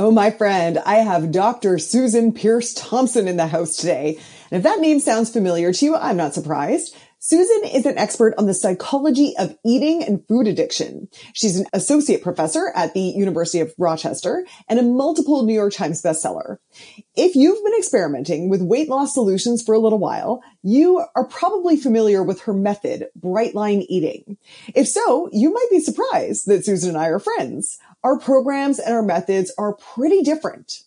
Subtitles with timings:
[0.00, 1.76] Oh, my friend, I have Dr.
[1.76, 4.16] Susan Peirce Thompson in the house today.
[4.48, 6.94] And if that name sounds familiar to you, I'm not surprised.
[7.18, 11.08] Susan is an expert on the psychology of eating and food addiction.
[11.32, 16.00] She's an associate professor at the University of Rochester and a multiple New York Times
[16.00, 16.58] bestseller.
[17.16, 21.76] If you've been experimenting with weight loss solutions for a little while, you are probably
[21.76, 24.36] familiar with her method, bright line eating.
[24.76, 27.80] If so, you might be surprised that Susan and I are friends.
[28.04, 30.82] Our programs and our methods are pretty different.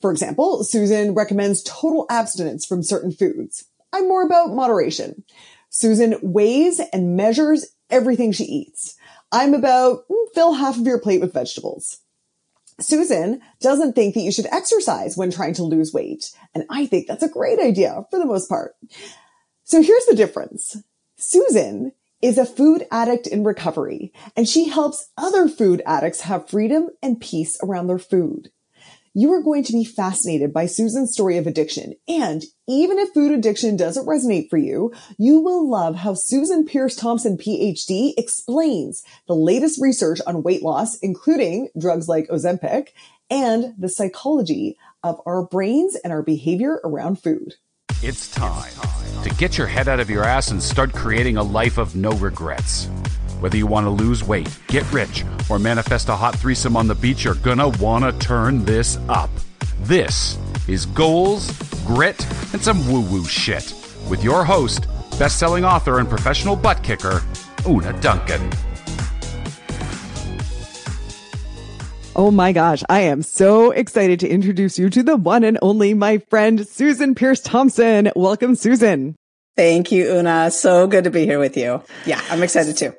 [0.00, 3.64] For example, Susan recommends total abstinence from certain foods.
[3.92, 5.24] I'm more about moderation.
[5.70, 8.96] Susan weighs and measures everything she eats.
[9.32, 11.98] I'm about mm, fill half of your plate with vegetables.
[12.80, 16.30] Susan doesn't think that you should exercise when trying to lose weight.
[16.54, 18.76] And I think that's a great idea for the most part.
[19.64, 20.76] So here's the difference.
[21.16, 26.88] Susan is a food addict in recovery and she helps other food addicts have freedom
[27.02, 28.50] and peace around their food
[29.18, 31.94] you are going to be fascinated by Susan's story of addiction.
[32.06, 36.94] And even if food addiction doesn't resonate for you, you will love how Susan Peirce
[36.94, 42.90] Thompson, PhD, explains the latest research on weight loss, including drugs like Ozempic,
[43.28, 47.54] and the psychology of our brains and our behavior around food.
[48.00, 48.70] It's time
[49.24, 52.12] to get your head out of your ass and start creating a life of no
[52.12, 52.86] regrets.
[53.40, 56.94] Whether you want to lose weight, get rich, or manifest a hot threesome on the
[56.94, 59.30] beach, you're gonna wanna turn this up.
[59.80, 60.38] This
[60.68, 61.50] is Goals,
[61.84, 63.74] Grit, and some woo woo shit
[64.08, 64.86] with your host,
[65.18, 67.22] best selling author and professional butt kicker,
[67.66, 68.48] Una Duncan.
[72.18, 75.94] Oh my gosh, I am so excited to introduce you to the one and only
[75.94, 78.10] my friend Susan Peirce Thompson.
[78.16, 79.14] Welcome, Susan.
[79.56, 80.50] Thank you, Una.
[80.50, 81.80] So good to be here with you.
[82.06, 82.92] Yeah, I'm excited too.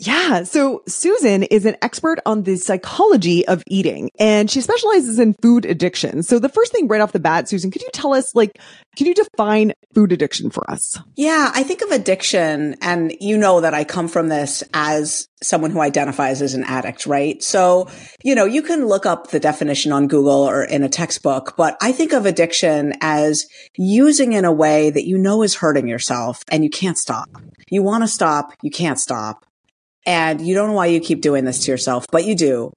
[0.00, 0.42] Yeah.
[0.42, 5.64] So Susan is an expert on the psychology of eating and she specializes in food
[5.64, 6.22] addiction.
[6.22, 8.58] So the first thing right off the bat, Susan, could you tell us, like,
[8.96, 10.98] can you define food addiction for us?
[11.14, 11.52] Yeah.
[11.54, 15.80] I think of addiction and you know that I come from this as someone who
[15.80, 17.42] identifies as an addict, right?
[17.42, 17.88] So,
[18.22, 21.76] you know, you can look up the definition on Google or in a textbook, but
[21.80, 23.46] I think of addiction as
[23.76, 27.28] using in a way that you know is hurting yourself and you can't stop.
[27.70, 28.52] You want to stop.
[28.62, 29.43] You can't stop
[30.06, 32.72] and you don't know why you keep doing this to yourself, but you do.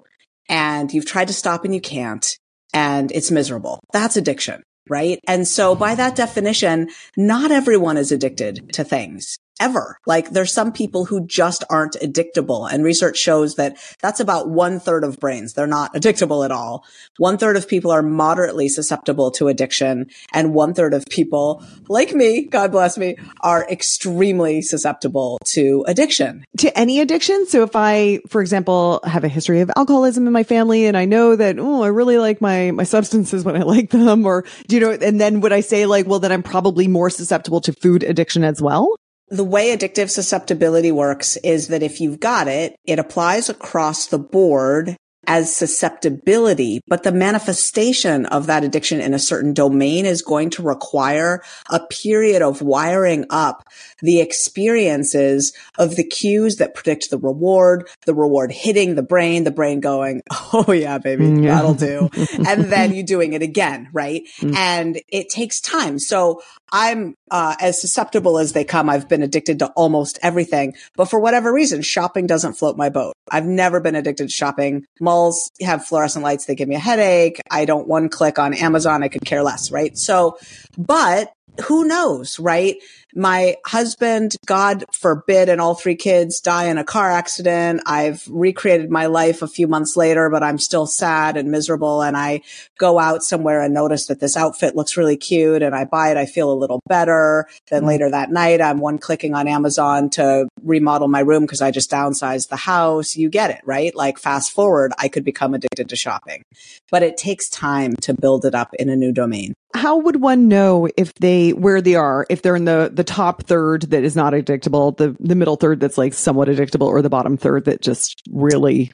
[0.50, 2.38] And you've tried to stop and you can't.
[2.74, 3.80] And it's miserable.
[3.92, 5.20] That's addiction, right?
[5.28, 10.00] And so by that definition, not everyone is addicted to things ever.
[10.06, 14.80] Like there's some people who just aren't addictable and research shows that that's about one
[14.80, 15.54] third of brains.
[15.54, 16.86] They're not addictable at all.
[17.18, 22.14] One third of people are moderately susceptible to addiction and one third of people like
[22.14, 26.46] me, God bless me, are extremely susceptible to addiction.
[26.60, 27.46] To any addiction.
[27.48, 31.06] So if I, for example, have a history of alcoholism in my family and I
[31.06, 34.76] know that, oh, I really like my, my substances when I like them or, do
[34.76, 37.74] you know, and then would I say like, well, then I'm probably more susceptible to
[37.74, 38.96] food addiction as well?
[39.30, 44.20] The way addictive susceptibility works is that if you've got it, it applies across the
[44.20, 44.96] board
[45.28, 50.64] as susceptibility, but the manifestation of that addiction in a certain domain is going to
[50.64, 53.64] require a period of wiring up
[54.02, 59.52] the experiences of the cues that predict the reward, the reward hitting the brain, the
[59.52, 60.22] brain going,
[60.54, 61.56] Oh yeah, baby, mm, yeah.
[61.56, 62.10] that'll do.
[62.48, 64.24] and then you doing it again, right?
[64.40, 64.56] Mm.
[64.56, 66.00] And it takes time.
[66.00, 66.42] So
[66.72, 68.90] I'm uh, as susceptible as they come.
[68.90, 73.14] I've been addicted to almost everything, but for whatever reason, shopping doesn't float my boat.
[73.30, 74.86] I've never been addicted to shopping.
[75.00, 77.40] Malls have fluorescent lights; they give me a headache.
[77.50, 79.98] I don't one click on Amazon; I could care less, right?
[79.98, 80.38] So,
[80.78, 81.32] but
[81.66, 82.78] who knows, right?
[83.16, 87.82] My husband, God forbid, and all three kids die in a car accident.
[87.86, 92.02] I've recreated my life a few months later, but I'm still sad and miserable.
[92.02, 92.42] And I
[92.78, 96.18] go out somewhere and notice that this outfit looks really cute and I buy it.
[96.18, 97.48] I feel a little better.
[97.70, 97.88] Then mm-hmm.
[97.88, 101.90] later that night, I'm one clicking on Amazon to remodel my room because I just
[101.90, 103.16] downsized the house.
[103.16, 103.96] You get it, right?
[103.96, 106.44] Like fast forward, I could become addicted to shopping,
[106.92, 109.54] but it takes time to build it up in a new domain.
[109.74, 113.44] How would one know if they, where they are, if they're in the, the top
[113.44, 117.10] third that is not addictable, the, the middle third that's like somewhat addictable, or the
[117.10, 118.92] bottom third that just really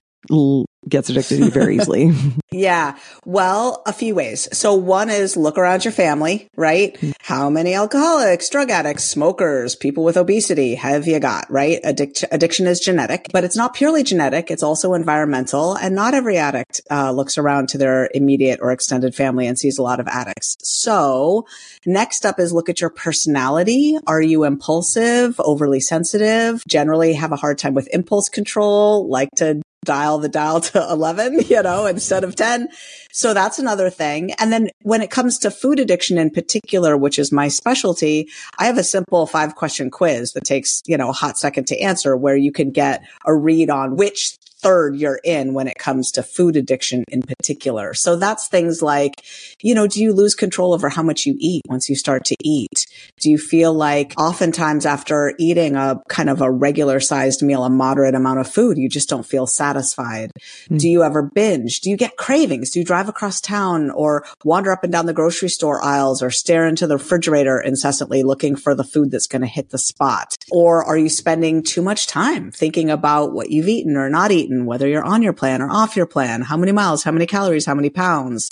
[0.87, 2.11] gets addicted to you very easily?
[2.51, 2.97] yeah.
[3.25, 4.47] Well, a few ways.
[4.57, 6.93] So one is look around your family, right?
[6.95, 7.11] Mm-hmm.
[7.21, 11.81] How many alcoholics, drug addicts, smokers, people with obesity have you got, right?
[11.83, 14.51] Addic- addiction is genetic, but it's not purely genetic.
[14.51, 19.15] It's also environmental and not every addict uh, looks around to their immediate or extended
[19.15, 20.57] family and sees a lot of addicts.
[20.63, 21.45] So
[21.85, 23.97] next up is look at your personality.
[24.05, 29.61] Are you impulsive, overly sensitive, generally have a hard time with impulse control, like to
[29.83, 32.69] dial the dial to 11, you know, instead of 10.
[33.11, 34.33] So that's another thing.
[34.33, 38.65] And then when it comes to food addiction in particular, which is my specialty, I
[38.65, 42.17] have a simple five question quiz that takes, you know, a hot second to answer
[42.17, 46.23] where you can get a read on which third you're in when it comes to
[46.23, 47.93] food addiction in particular.
[47.93, 49.23] So that's things like,
[49.61, 52.35] you know, do you lose control over how much you eat once you start to
[52.41, 52.87] eat?
[53.19, 57.69] Do you feel like oftentimes after eating a kind of a regular sized meal, a
[57.69, 60.31] moderate amount of food, you just don't feel satisfied?
[60.69, 60.79] Mm.
[60.79, 61.81] Do you ever binge?
[61.81, 62.71] Do you get cravings?
[62.71, 66.31] Do you drive across town or wander up and down the grocery store aisles or
[66.31, 70.37] stare into the refrigerator incessantly looking for the food that's going to hit the spot?
[70.51, 74.52] Or are you spending too much time thinking about what you've eaten or not eaten?
[74.53, 77.25] Eaten, whether you're on your plan or off your plan, how many miles, how many
[77.25, 78.49] calories, how many pounds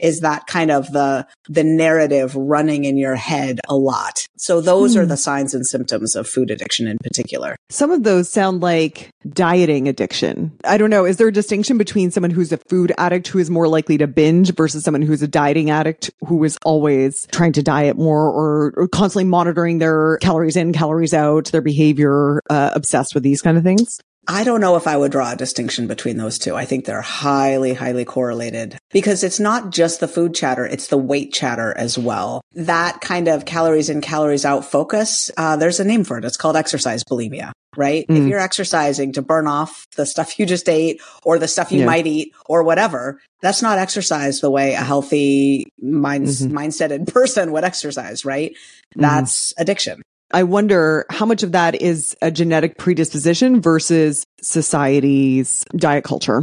[0.00, 4.26] is that kind of the the narrative running in your head a lot.
[4.36, 5.00] So those hmm.
[5.00, 7.56] are the signs and symptoms of food addiction in particular.
[7.70, 10.52] Some of those sound like dieting addiction.
[10.64, 13.50] I don't know, is there a distinction between someone who's a food addict who is
[13.50, 17.62] more likely to binge versus someone who's a dieting addict who is always trying to
[17.62, 23.14] diet more or, or constantly monitoring their calories in, calories out, their behavior, uh, obsessed
[23.14, 24.00] with these kind of things?
[24.28, 26.54] I don't know if I would draw a distinction between those two.
[26.54, 30.64] I think they're highly, highly correlated because it's not just the food chatter.
[30.64, 32.40] It's the weight chatter as well.
[32.52, 35.30] That kind of calories in, calories out focus.
[35.36, 36.24] Uh, there's a name for it.
[36.24, 38.06] It's called exercise bulimia, right?
[38.06, 38.18] Mm.
[38.18, 41.80] If you're exercising to burn off the stuff you just ate or the stuff you
[41.80, 41.86] yeah.
[41.86, 46.56] might eat or whatever, that's not exercise the way a healthy mind, mm-hmm.
[46.56, 48.52] mindseted person would exercise, right?
[48.52, 49.00] Mm-hmm.
[49.00, 49.62] That's mm.
[49.62, 50.02] addiction.
[50.32, 56.42] I wonder how much of that is a genetic predisposition versus society's diet culture.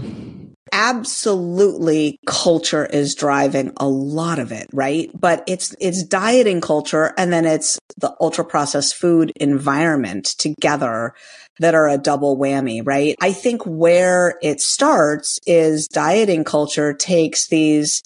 [0.71, 5.09] Absolutely culture is driving a lot of it, right?
[5.19, 11.15] But it's, it's dieting culture and then it's the ultra processed food environment together
[11.59, 13.15] that are a double whammy, right?
[13.19, 18.03] I think where it starts is dieting culture takes these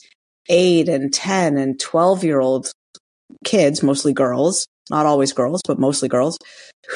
[0.48, 2.72] eight and 10 and 12 year old
[3.44, 6.38] kids, mostly girls, not always girls, but mostly girls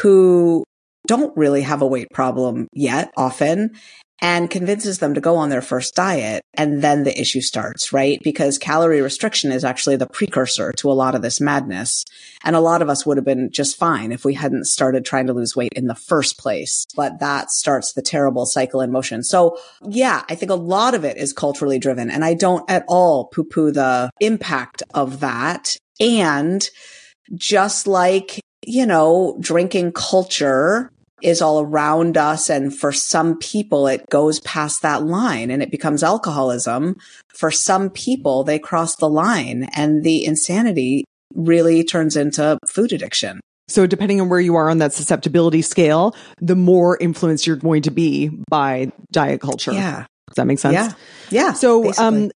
[0.01, 0.63] who
[1.07, 3.71] don't really have a weight problem yet often
[4.19, 6.41] and convinces them to go on their first diet.
[6.55, 8.19] And then the issue starts, right?
[8.23, 12.03] Because calorie restriction is actually the precursor to a lot of this madness.
[12.43, 15.27] And a lot of us would have been just fine if we hadn't started trying
[15.27, 16.85] to lose weight in the first place.
[16.95, 19.23] But that starts the terrible cycle in motion.
[19.23, 22.09] So yeah, I think a lot of it is culturally driven.
[22.09, 25.77] And I don't at all poo poo the impact of that.
[25.99, 26.67] And
[27.35, 30.91] just like, you know, drinking culture
[31.21, 32.49] is all around us.
[32.49, 36.97] And for some people, it goes past that line and it becomes alcoholism.
[37.33, 43.39] For some people, they cross the line and the insanity really turns into food addiction.
[43.67, 47.81] So depending on where you are on that susceptibility scale, the more influenced you're going
[47.81, 49.73] to be by diet culture.
[49.73, 50.05] Yeah.
[50.29, 50.73] Does that make sense?
[50.73, 50.91] Yeah.
[51.29, 51.53] Yeah.
[51.53, 52.31] So, um,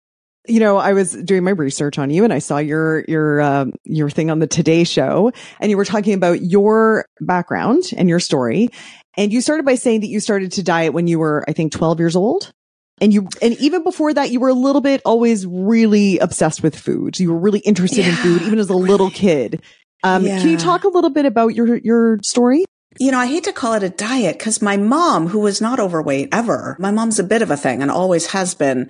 [0.48, 3.66] you know, I was doing my research on you and I saw your, your, uh,
[3.84, 8.20] your thing on the Today show and you were talking about your background and your
[8.20, 8.70] story.
[9.18, 11.74] And you started by saying that you started to diet when you were, I think,
[11.74, 12.54] 12 years old.
[13.00, 16.78] And you, and even before that, you were a little bit always really obsessed with
[16.78, 17.20] food.
[17.20, 19.62] You were really interested yeah, in food, even as a little kid.
[20.04, 20.40] Um, yeah.
[20.40, 22.66] can you talk a little bit about your, your story?
[23.00, 25.80] You know, I hate to call it a diet because my mom, who was not
[25.80, 28.90] overweight ever, my mom's a bit of a thing and always has been,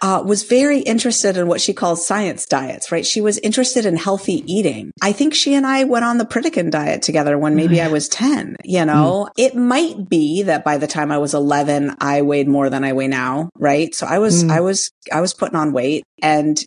[0.00, 3.06] uh, was very interested in what she calls science diets, right?
[3.06, 4.92] She was interested in healthy eating.
[5.02, 8.08] I think she and I went on the Pritikin diet together when maybe I was
[8.08, 9.32] 10, you know, mm.
[9.36, 12.92] it might be that by the time I was 11, I weighed more than I
[12.92, 13.94] weigh now, right?
[13.94, 14.50] So I was, mm.
[14.50, 16.62] I was, I was putting on weight and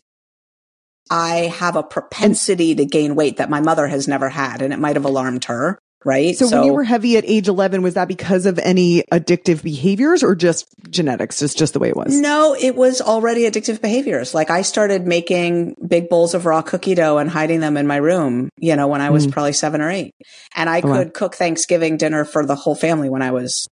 [1.10, 4.78] I have a propensity to gain weight that my mother has never had and it
[4.78, 6.36] might have alarmed her right?
[6.36, 9.62] So, so, when you were heavy at age 11, was that because of any addictive
[9.62, 11.38] behaviors or just genetics?
[11.38, 12.18] Just, just the way it was?
[12.18, 14.34] No, it was already addictive behaviors.
[14.34, 17.96] Like I started making big bowls of raw cookie dough and hiding them in my
[17.96, 19.32] room, you know, when I was mm.
[19.32, 20.14] probably seven or eight.
[20.54, 21.12] And I oh, could wow.
[21.14, 23.68] cook Thanksgiving dinner for the whole family when I was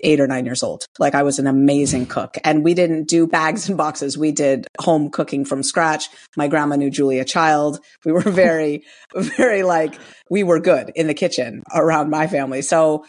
[0.00, 0.86] eight or nine years old.
[0.98, 4.16] Like I was an amazing cook and we didn't do bags and boxes.
[4.16, 6.08] We did home cooking from scratch.
[6.36, 7.80] My grandma knew Julia Child.
[8.04, 8.84] We were very,
[9.14, 9.98] very like,
[10.30, 12.62] we were good in the kitchen around my family.
[12.62, 13.04] So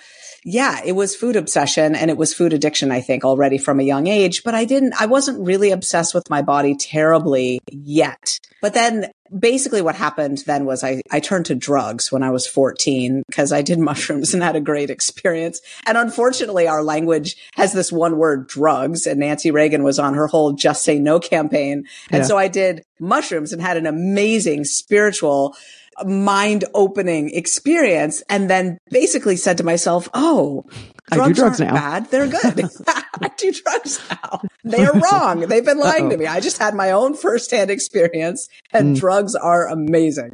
[0.46, 3.84] yeah, it was food obsession and it was food addiction, I think already from a
[3.84, 8.40] young age, but I didn't, I wasn't really obsessed with my body terribly yet.
[8.62, 12.46] But then basically what happened then was I, I turned to drugs when I was
[12.46, 15.62] 14 because I did mushrooms and had a great experience.
[15.86, 20.28] And unfortunately, our language has this one word drugs and Nancy Reagan was on her
[20.28, 21.86] whole just say no campaign.
[22.10, 22.28] And yeah.
[22.28, 25.56] so I did mushrooms and had an amazing spiritual
[26.06, 30.66] mind opening experience and then basically said to myself, Oh,
[31.12, 31.80] drugs, I do drugs aren't now.
[31.80, 32.12] bad.
[32.12, 32.70] They're good.
[32.88, 34.42] I do drugs now.
[34.64, 35.42] They are wrong.
[35.42, 36.12] They've been lying Uh-oh.
[36.12, 36.28] to me.
[36.28, 39.00] I just had my own firsthand experience and mm.
[39.00, 40.32] drugs are amazing.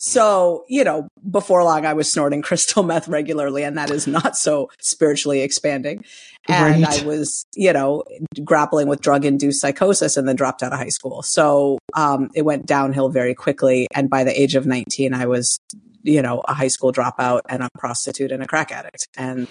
[0.00, 4.36] So, you know, before long, I was snorting crystal meth regularly, and that is not
[4.36, 6.04] so spiritually expanding.
[6.48, 7.02] And right.
[7.02, 8.04] I was, you know,
[8.44, 11.22] grappling with drug induced psychosis and then dropped out of high school.
[11.22, 13.86] So, um, it went downhill very quickly.
[13.94, 15.58] And by the age of 19, I was,
[16.02, 19.08] you know, a high school dropout and a prostitute and a crack addict.
[19.16, 19.46] And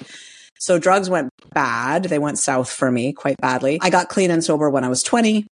[0.60, 2.06] so drugs went bad.
[2.06, 3.80] They went south for me quite badly.
[3.82, 5.48] I got clean and sober when I was 20.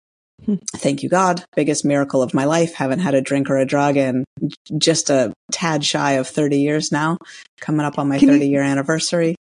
[0.75, 1.43] Thank you, God.
[1.55, 2.73] Biggest miracle of my life.
[2.73, 4.25] Haven't had a drink or a drug in
[4.77, 7.17] just a tad shy of 30 years now,
[7.59, 9.35] coming up on my Can 30 you- year anniversary.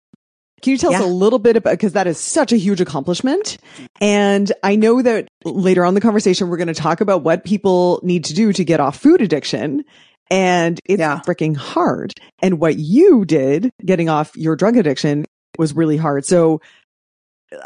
[0.61, 0.99] Can you tell yeah.
[0.99, 3.59] us a little bit about, because that is such a huge accomplishment.
[4.01, 8.01] And I know that later on the conversation, we're going to talk about what people
[8.03, 9.85] need to do to get off food addiction.
[10.33, 11.21] And it's yeah.
[11.25, 12.13] freaking hard.
[12.43, 15.27] And what you did getting off your drug addiction
[15.59, 16.27] was really hard.
[16.27, 16.61] So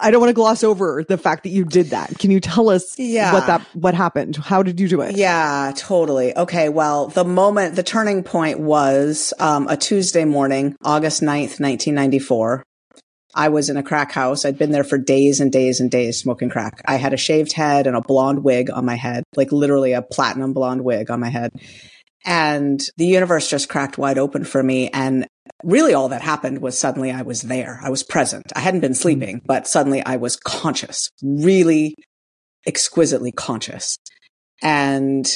[0.00, 2.16] I don't want to gloss over the fact that you did that.
[2.18, 3.32] Can you tell us yeah.
[3.32, 4.36] what that, what happened?
[4.36, 5.16] How did you do it?
[5.16, 6.36] Yeah, totally.
[6.36, 6.68] Okay.
[6.68, 12.64] Well, the moment, the turning point was, um, a Tuesday morning, August 9th, 1994.
[13.34, 14.44] I was in a crack house.
[14.44, 16.82] I'd been there for days and days and days smoking crack.
[16.84, 20.02] I had a shaved head and a blonde wig on my head, like literally a
[20.02, 21.50] platinum blonde wig on my head.
[22.24, 24.90] And the universe just cracked wide open for me.
[24.90, 25.26] And
[25.64, 27.80] really all that happened was suddenly I was there.
[27.82, 28.52] I was present.
[28.54, 29.46] I hadn't been sleeping, mm.
[29.46, 31.94] but suddenly I was conscious, really
[32.66, 33.98] exquisitely conscious.
[34.62, 35.26] And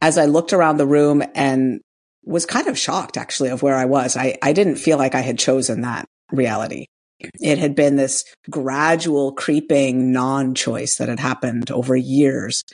[0.00, 1.80] as I looked around the room and
[2.24, 5.20] was kind of shocked actually of where I was, I, I didn't feel like I
[5.20, 6.86] had chosen that reality.
[7.40, 12.64] It had been this gradual creeping non choice that had happened over years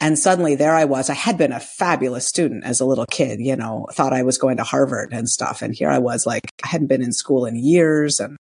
[0.00, 1.08] and suddenly there I was.
[1.08, 4.36] I had been a fabulous student as a little kid, you know, thought I was
[4.36, 5.62] going to Harvard and stuff.
[5.62, 8.36] And here I was like, I hadn't been in school in years and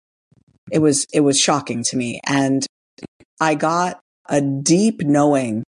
[0.72, 2.22] it was, it was shocking to me.
[2.25, 2.65] And
[3.41, 5.63] I got a deep knowing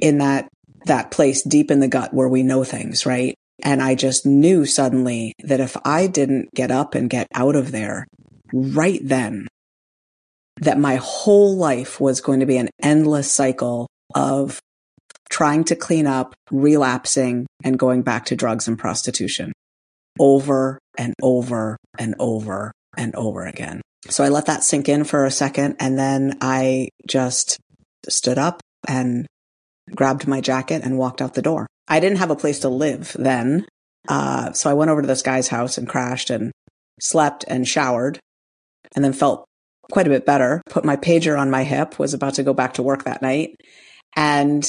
[0.00, 0.48] in that,
[0.84, 3.34] that place deep in the gut where we know things, right?
[3.64, 7.72] And I just knew suddenly that if I didn't get up and get out of
[7.72, 8.06] there
[8.52, 9.48] right then,
[10.60, 14.60] that my whole life was going to be an endless cycle of
[15.30, 19.52] trying to clean up, relapsing, and going back to drugs and prostitution
[20.18, 23.80] over and over and over and over again.
[24.08, 27.58] So I let that sink in for a second and then I just
[28.08, 29.26] stood up and
[29.94, 31.66] grabbed my jacket and walked out the door.
[31.86, 33.66] I didn't have a place to live then.
[34.08, 36.52] Uh, so I went over to this guy's house and crashed and
[37.00, 38.18] slept and showered
[38.94, 39.44] and then felt
[39.90, 40.62] quite a bit better.
[40.68, 43.56] Put my pager on my hip, was about to go back to work that night
[44.16, 44.64] and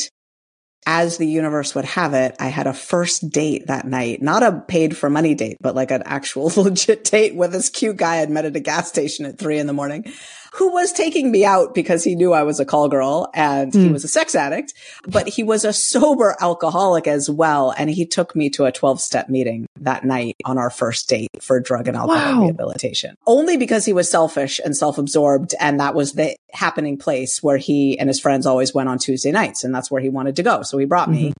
[0.86, 4.64] as the universe would have it, I had a first date that night, not a
[4.68, 8.22] paid for money date, but like an actual legit date with this cute guy.
[8.22, 10.12] I'd met at a gas station at three in the morning
[10.54, 13.76] who was taking me out because he knew I was a call girl and mm.
[13.76, 13.94] he hmm.
[13.94, 14.74] was a sex addict,
[15.08, 17.74] but he was a sober alcoholic as well.
[17.78, 21.30] And he took me to a 12 step meeting that night on our first date
[21.42, 22.42] for drug and alcohol wow.
[22.42, 25.54] rehabilitation only because he was selfish and self absorbed.
[25.60, 29.32] And that was the happening place where he and his friends always went on Tuesday
[29.32, 29.64] nights.
[29.64, 30.64] And that's where he wanted to go.
[30.64, 31.28] So he brought mm-hmm.
[31.28, 31.34] me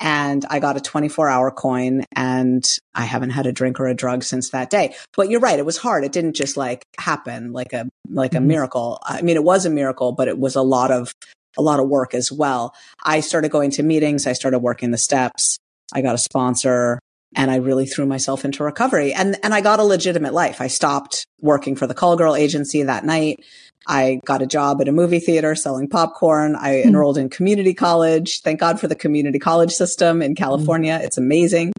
[0.00, 3.94] and I got a 24 hour coin and I haven't had a drink or a
[3.94, 4.94] drug since that day.
[5.14, 5.58] But you're right.
[5.58, 6.04] It was hard.
[6.04, 8.46] It didn't just like happen like a, like a mm-hmm.
[8.48, 8.98] miracle.
[9.02, 11.14] I mean, it was a miracle, but it was a lot of,
[11.58, 12.74] a lot of work as well.
[13.04, 14.26] I started going to meetings.
[14.26, 15.58] I started working the steps.
[15.92, 16.98] I got a sponsor
[17.36, 20.60] and I really threw myself into recovery and, and I got a legitimate life.
[20.60, 23.44] I stopped working for the call girl agency that night.
[23.86, 26.56] I got a job at a movie theater selling popcorn.
[26.56, 26.88] I hmm.
[26.88, 28.42] enrolled in community college.
[28.42, 30.98] Thank God for the community college system in California.
[30.98, 31.04] Mm.
[31.04, 31.72] It's amazing.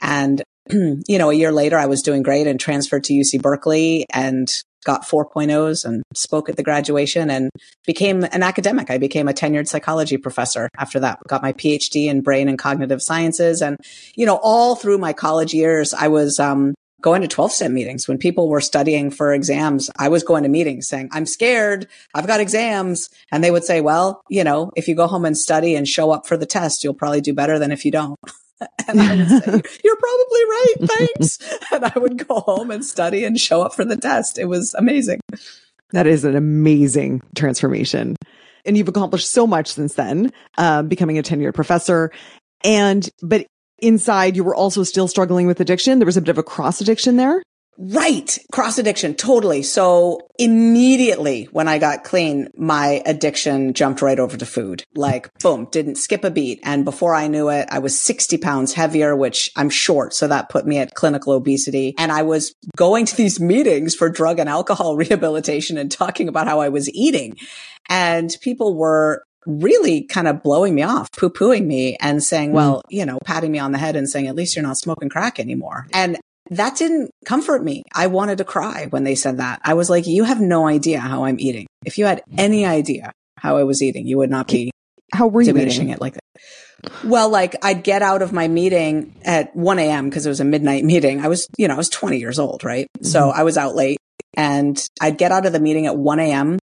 [0.00, 4.06] And, you know, a year later, I was doing great and transferred to UC Berkeley
[4.12, 4.48] and
[4.84, 7.50] got 4.0s and spoke at the graduation and
[7.84, 8.90] became an academic.
[8.90, 11.18] I became a tenured psychology professor after that.
[11.28, 13.60] Got my PhD in brain and cognitive sciences.
[13.60, 13.76] And,
[14.14, 18.08] you know, all through my college years, I was, um, going to 12 step meetings
[18.08, 19.90] when people were studying for exams.
[19.96, 21.86] I was going to meetings saying, I'm scared.
[22.14, 23.08] I've got exams.
[23.30, 26.10] And they would say, well, you know, if you go home and study and show
[26.10, 28.18] up for the test, you'll probably do better than if you don't.
[28.88, 30.74] and I would say, you're probably right.
[30.82, 31.38] Thanks.
[31.72, 34.38] and I would go home and study and show up for the test.
[34.38, 35.20] It was amazing.
[35.90, 38.16] That is an amazing transformation.
[38.64, 42.10] And you've accomplished so much since then, uh, becoming a tenured professor.
[42.64, 43.46] And, but
[43.78, 45.98] inside you were also still struggling with addiction.
[45.98, 47.42] There was a bit of a cross addiction there.
[47.80, 48.36] Right.
[48.50, 49.14] Cross addiction.
[49.14, 49.62] Totally.
[49.62, 54.82] So immediately when I got clean, my addiction jumped right over to food.
[54.96, 56.58] Like boom, didn't skip a beat.
[56.64, 60.12] And before I knew it, I was 60 pounds heavier, which I'm short.
[60.12, 61.94] So that put me at clinical obesity.
[61.98, 66.48] And I was going to these meetings for drug and alcohol rehabilitation and talking about
[66.48, 67.36] how I was eating.
[67.88, 72.82] And people were really kind of blowing me off, poo pooing me and saying, well,
[72.88, 75.40] you know, patting me on the head and saying, at least you're not smoking crack
[75.40, 75.86] anymore.
[75.92, 76.18] And
[76.50, 77.82] that didn't comfort me.
[77.94, 79.60] I wanted to cry when they said that.
[79.64, 81.66] I was like, you have no idea how I'm eating.
[81.84, 84.70] If you had any idea how I was eating, you would not be
[85.12, 85.94] how were you diminishing eating?
[85.94, 87.02] it like that.
[87.04, 90.08] Well, like I'd get out of my meeting at 1 a.m.
[90.08, 91.20] because it was a midnight meeting.
[91.20, 92.86] I was, you know, I was 20 years old, right?
[92.98, 93.06] Mm-hmm.
[93.06, 93.98] So I was out late
[94.34, 96.58] and I'd get out of the meeting at 1 a.m.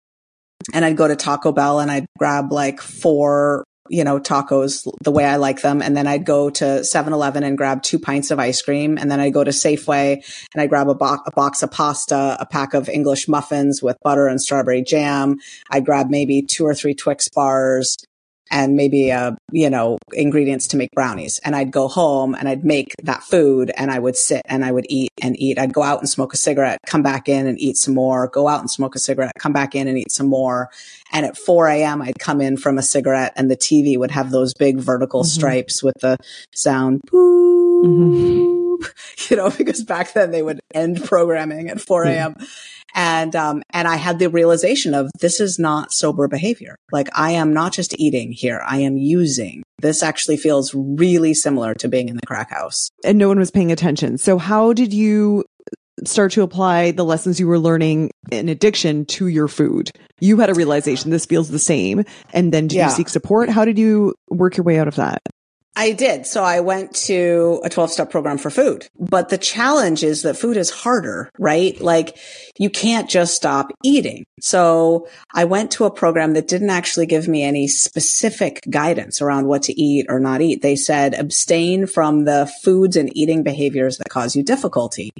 [0.74, 5.12] and I'd go to Taco Bell and I'd grab like four you know, tacos the
[5.12, 5.82] way I like them.
[5.82, 8.98] And then I'd go to 7-Eleven and grab two pints of ice cream.
[8.98, 12.38] And then I'd go to Safeway and I'd grab a, bo- a box of pasta,
[12.40, 15.40] a pack of English muffins with butter and strawberry jam.
[15.70, 17.98] I'd grab maybe two or three Twix bars
[18.52, 21.40] and maybe, uh, you know, ingredients to make brownies.
[21.44, 24.72] And I'd go home and I'd make that food and I would sit and I
[24.72, 25.58] would eat and eat.
[25.58, 28.48] I'd go out and smoke a cigarette, come back in and eat some more, go
[28.48, 30.70] out and smoke a cigarette, come back in and eat some more.
[31.14, 34.32] And at 4 a.m., I'd come in from a cigarette and the TV would have
[34.32, 35.30] those big vertical mm-hmm.
[35.30, 36.18] stripes with the
[36.54, 38.61] sound, boop,
[39.30, 42.34] you know, because back then they would end programming at 4 a.m.
[42.34, 42.46] Mm-hmm.
[42.94, 46.76] And, um, and I had the realization of this is not sober behavior.
[46.92, 48.62] Like I am not just eating here.
[48.68, 49.64] I am using.
[49.80, 52.90] This actually feels really similar to being in the crack house.
[53.04, 54.18] And no one was paying attention.
[54.18, 55.46] So how did you
[56.06, 59.92] start to apply the lessons you were learning in addiction to your food?
[60.20, 62.04] You had a realization this feels the same.
[62.34, 62.90] And then did yeah.
[62.90, 63.50] you seek support?
[63.50, 65.22] How did you work your way out of that?
[65.76, 66.26] I did.
[66.26, 70.36] So I went to a 12 step program for food, but the challenge is that
[70.36, 71.80] food is harder, right?
[71.80, 72.18] Like
[72.58, 74.26] you can't just stop eating.
[74.42, 79.48] So I went to a program that didn't actually give me any specific guidance around
[79.48, 80.62] what to eat or not eat.
[80.62, 85.14] They said abstain from the foods and eating behaviors that cause you difficulty.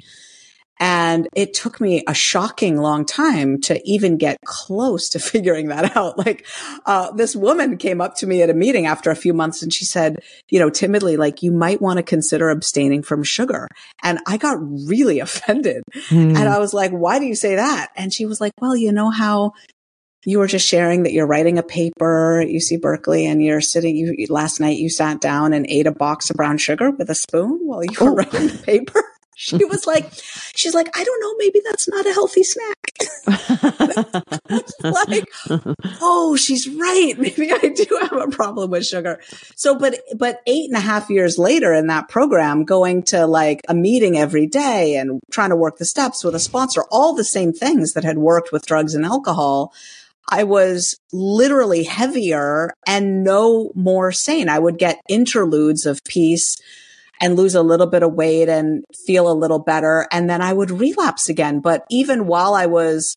[0.80, 5.96] And it took me a shocking long time to even get close to figuring that
[5.96, 6.18] out.
[6.18, 6.46] Like,
[6.86, 9.72] uh, this woman came up to me at a meeting after a few months and
[9.72, 13.68] she said, you know, timidly, like, you might want to consider abstaining from sugar.
[14.02, 15.82] And I got really offended.
[16.08, 16.36] Mm.
[16.36, 17.90] And I was like, why do you say that?
[17.96, 19.52] And she was like, well, you know how
[20.24, 23.96] you were just sharing that you're writing a paper at UC Berkeley and you're sitting,
[23.96, 27.14] you, last night you sat down and ate a box of brown sugar with a
[27.14, 28.14] spoon while you were oh.
[28.14, 29.02] writing the paper.
[29.34, 30.10] She was like,
[30.54, 32.92] she's like, I don't know, maybe that's not a healthy snack.
[35.08, 35.24] like,
[36.00, 37.14] oh, she's right.
[37.18, 39.20] Maybe I do have a problem with sugar.
[39.56, 43.62] So, but, but eight and a half years later in that program, going to like
[43.68, 47.24] a meeting every day and trying to work the steps with a sponsor, all the
[47.24, 49.72] same things that had worked with drugs and alcohol.
[50.28, 54.48] I was literally heavier and no more sane.
[54.48, 56.56] I would get interludes of peace
[57.22, 60.08] and lose a little bit of weight and feel a little better.
[60.10, 61.60] And then I would relapse again.
[61.60, 63.16] But even while I was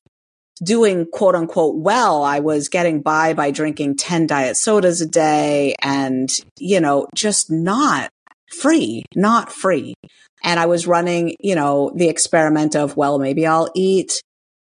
[0.64, 5.76] doing quote unquote well, I was getting by by drinking 10 diet sodas a day
[5.82, 8.10] and, you know, just not
[8.54, 9.96] free, not free.
[10.44, 14.22] And I was running, you know, the experiment of, well, maybe I'll eat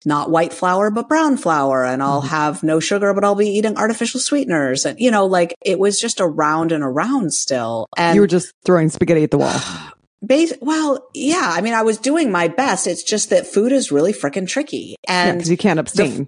[0.05, 1.85] not white flour, but brown flour.
[1.85, 2.29] And I'll mm-hmm.
[2.29, 4.85] have no sugar, but I'll be eating artificial sweeteners.
[4.85, 7.87] And, you know, like it was just around and around still.
[7.97, 9.59] And you were just throwing spaghetti at the wall.
[10.23, 11.51] Bas- well, yeah.
[11.51, 12.85] I mean, I was doing my best.
[12.85, 14.95] It's just that food is really freaking tricky.
[15.07, 16.27] And yeah, you can't abstain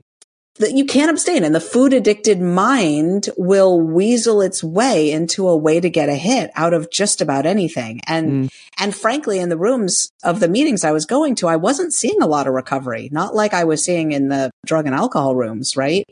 [0.59, 5.57] that you can't abstain and the food addicted mind will weasel its way into a
[5.57, 7.99] way to get a hit out of just about anything.
[8.05, 8.53] And, mm.
[8.79, 12.21] and frankly, in the rooms of the meetings I was going to, I wasn't seeing
[12.21, 15.75] a lot of recovery, not like I was seeing in the drug and alcohol rooms,
[15.75, 16.05] right?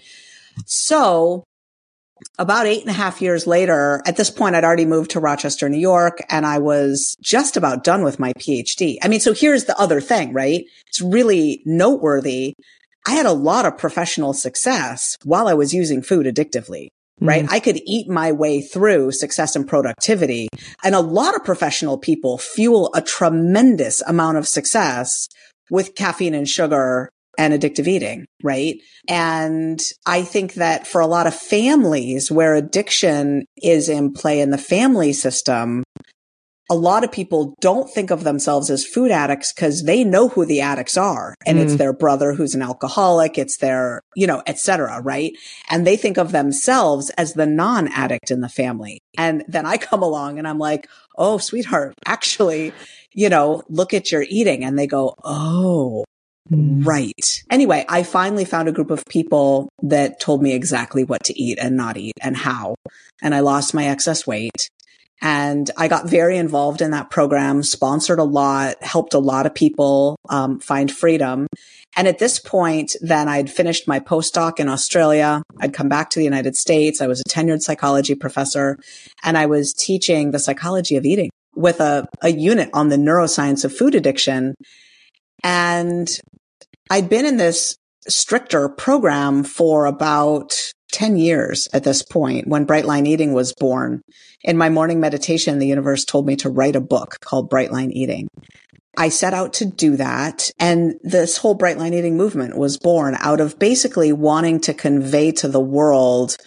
[0.66, 1.44] So
[2.40, 5.70] about eight and a half years later, at this point, I'd already moved to Rochester,
[5.70, 8.98] New York, and I was just about done with my PhD.
[9.04, 10.66] I mean, so here's the other thing, right?
[10.88, 12.56] It's really noteworthy
[13.06, 16.90] I had a lot of professional success while I was using food addictively.
[17.20, 17.44] Right.
[17.44, 17.54] Mm-hmm.
[17.54, 20.48] I could eat my way through success and productivity.
[20.84, 25.28] And a lot of professional people fuel a tremendous amount of success
[25.70, 28.26] with caffeine and sugar and addictive eating.
[28.44, 28.78] Right.
[29.08, 34.50] And I think that for a lot of families where addiction is in play in
[34.50, 35.84] the family system,
[36.72, 40.46] a lot of people don't think of themselves as food addicts because they know who
[40.46, 41.64] the addicts are and mm.
[41.64, 43.38] it's their brother who's an alcoholic.
[43.38, 45.02] It's their, you know, etc.
[45.02, 45.34] Right.
[45.70, 49.02] And they think of themselves as the non-addict in the family.
[49.18, 52.72] And then I come along and I'm like, Oh, sweetheart, actually,
[53.12, 54.64] you know, look at your eating.
[54.64, 56.06] And they go, Oh,
[56.50, 56.86] mm.
[56.86, 57.44] Right.
[57.50, 61.60] Anyway, I finally found a group of people that told me exactly what to eat
[61.62, 62.76] and not eat and how.
[63.22, 64.70] And I lost my excess weight.
[65.22, 69.54] And I got very involved in that program, sponsored a lot, helped a lot of
[69.54, 71.48] people um, find freedom.
[71.96, 75.44] And at this point, then I'd finished my postdoc in Australia.
[75.60, 77.02] I'd come back to the United States.
[77.02, 78.78] I was a tenured psychology professor
[79.24, 83.66] and I was teaching the psychology of eating with a, a unit on the neuroscience
[83.66, 84.56] of food addiction.
[85.44, 86.10] And
[86.90, 87.76] I'd been in this
[88.08, 90.58] stricter program for about
[90.92, 94.02] 10 years at this point when Bright Line Eating was born.
[94.44, 97.92] In my morning meditation, the universe told me to write a book called Bright Line
[97.92, 98.28] Eating.
[98.98, 100.52] I set out to do that.
[100.60, 105.32] And this whole Bright Line Eating movement was born out of basically wanting to convey
[105.34, 106.38] to the world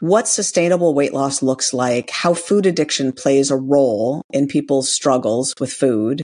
[0.00, 5.54] what sustainable weight loss looks like, how food addiction plays a role in people's struggles
[5.58, 6.22] with food,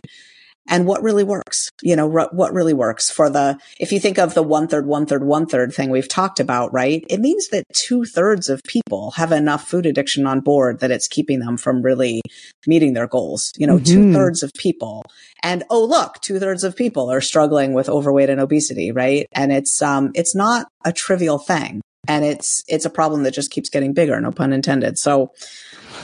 [0.70, 1.68] and what really works.
[1.82, 5.04] You know, what really works for the, if you think of the one third, one
[5.04, 7.04] third, one third thing we've talked about, right?
[7.10, 11.08] It means that two thirds of people have enough food addiction on board that it's
[11.08, 12.22] keeping them from really
[12.66, 13.52] meeting their goals.
[13.58, 13.84] You know, mm-hmm.
[13.84, 15.02] two thirds of people.
[15.42, 19.26] And oh, look, two thirds of people are struggling with overweight and obesity, right?
[19.32, 21.80] And it's, um, it's not a trivial thing.
[22.06, 24.98] And it's, it's a problem that just keeps getting bigger, no pun intended.
[24.98, 25.32] So,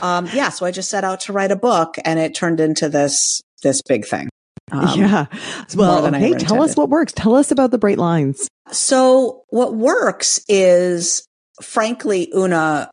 [0.03, 2.89] um, yeah, so I just set out to write a book and it turned into
[2.89, 4.29] this, this big thing.
[4.73, 5.27] Um, yeah.
[5.75, 7.13] Well, hey, tell us what works.
[7.13, 8.49] Tell us about the bright lines.
[8.73, 11.27] So what works is
[11.63, 12.91] frankly, Una,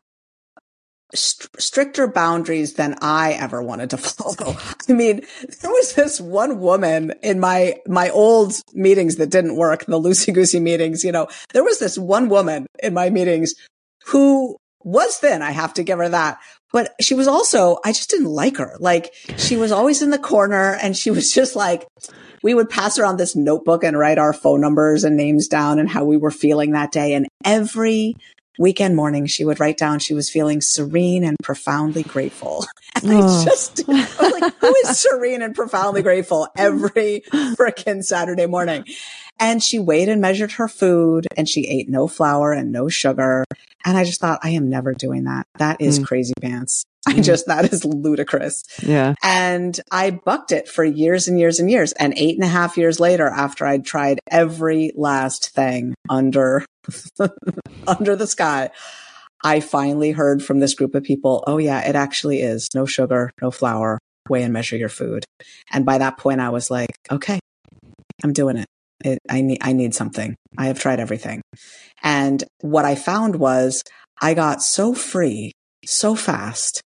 [1.14, 4.56] st- stricter boundaries than I ever wanted to follow.
[4.88, 5.22] I mean,
[5.60, 10.32] there was this one woman in my, my old meetings that didn't work, the loosey
[10.32, 13.54] goosey meetings, you know, there was this one woman in my meetings
[14.06, 15.42] who was thin.
[15.42, 16.38] I have to give her that.
[16.72, 18.76] But she was also, I just didn't like her.
[18.80, 21.86] Like she was always in the corner and she was just like,
[22.42, 25.88] we would pass around this notebook and write our phone numbers and names down and
[25.88, 27.14] how we were feeling that day.
[27.14, 28.16] And every
[28.58, 32.66] weekend morning, she would write down she was feeling serene and profoundly grateful.
[33.02, 33.26] And oh.
[33.26, 38.84] I just, I was like, who is serene and profoundly grateful every freaking Saturday morning?
[39.38, 43.44] And she weighed and measured her food and she ate no flour and no sugar.
[43.84, 45.46] And I just thought, I am never doing that.
[45.58, 46.06] That is mm.
[46.06, 46.84] crazy pants.
[47.04, 47.18] Mm.
[47.18, 48.64] I just, that is ludicrous.
[48.82, 49.14] Yeah.
[49.22, 51.92] And I bucked it for years and years and years.
[51.92, 56.64] And eight and a half years later, after I'd tried every last thing under,
[57.86, 58.70] under the sky,
[59.44, 63.30] I finally heard from this group of people, oh yeah, it actually is no sugar,
[63.42, 63.98] no flour,
[64.30, 65.26] weigh and measure your food.
[65.70, 67.38] And by that point, I was like, okay,
[68.22, 68.66] I'm doing it.
[69.04, 70.34] It, I need, I need something.
[70.58, 71.42] I have tried everything.
[72.02, 73.82] And what I found was
[74.20, 75.52] I got so free
[75.84, 76.80] so fast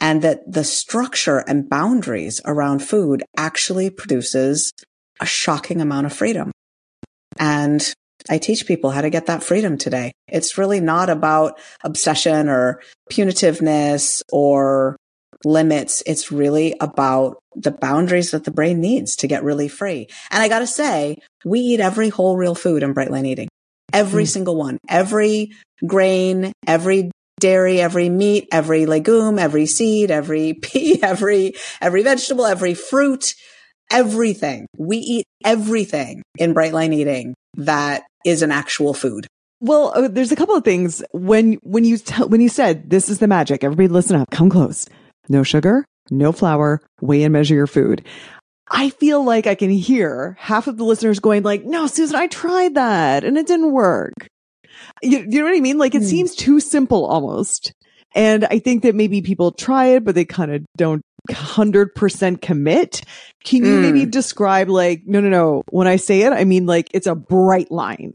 [0.00, 4.72] and that the structure and boundaries around food actually produces
[5.20, 6.50] a shocking amount of freedom.
[7.38, 7.94] And
[8.28, 10.12] I teach people how to get that freedom today.
[10.28, 14.96] It's really not about obsession or punitiveness or
[15.44, 16.02] limits.
[16.06, 20.08] It's really about the boundaries that the brain needs to get really free.
[20.30, 23.48] And I got to say, we eat every whole real food in Bright Line Eating.
[23.92, 24.28] Every mm.
[24.28, 25.52] single one, every
[25.86, 32.74] grain, every dairy, every meat, every legume, every seed, every pea, every, every vegetable, every
[32.74, 33.34] fruit,
[33.90, 34.66] everything.
[34.76, 39.26] We eat everything in Bright Line Eating that is an actual food.
[39.60, 43.08] Well, uh, there's a couple of things when when you t- when you said this
[43.08, 43.64] is the magic.
[43.64, 44.30] Everybody, listen up.
[44.30, 44.86] Come close.
[45.28, 48.04] No sugar, no flour, weigh and measure your food.
[48.70, 52.26] I feel like I can hear half of the listeners going like, no, Susan, I
[52.26, 54.14] tried that and it didn't work.
[55.02, 55.78] You, you know what I mean?
[55.78, 56.08] Like it mm.
[56.08, 57.72] seems too simple almost.
[58.14, 63.02] And I think that maybe people try it, but they kind of don't 100% commit.
[63.44, 63.82] Can you mm.
[63.82, 64.10] maybe hmm.
[64.10, 65.62] describe like, no, no, no.
[65.70, 68.14] When I say it, I mean like it's a bright line.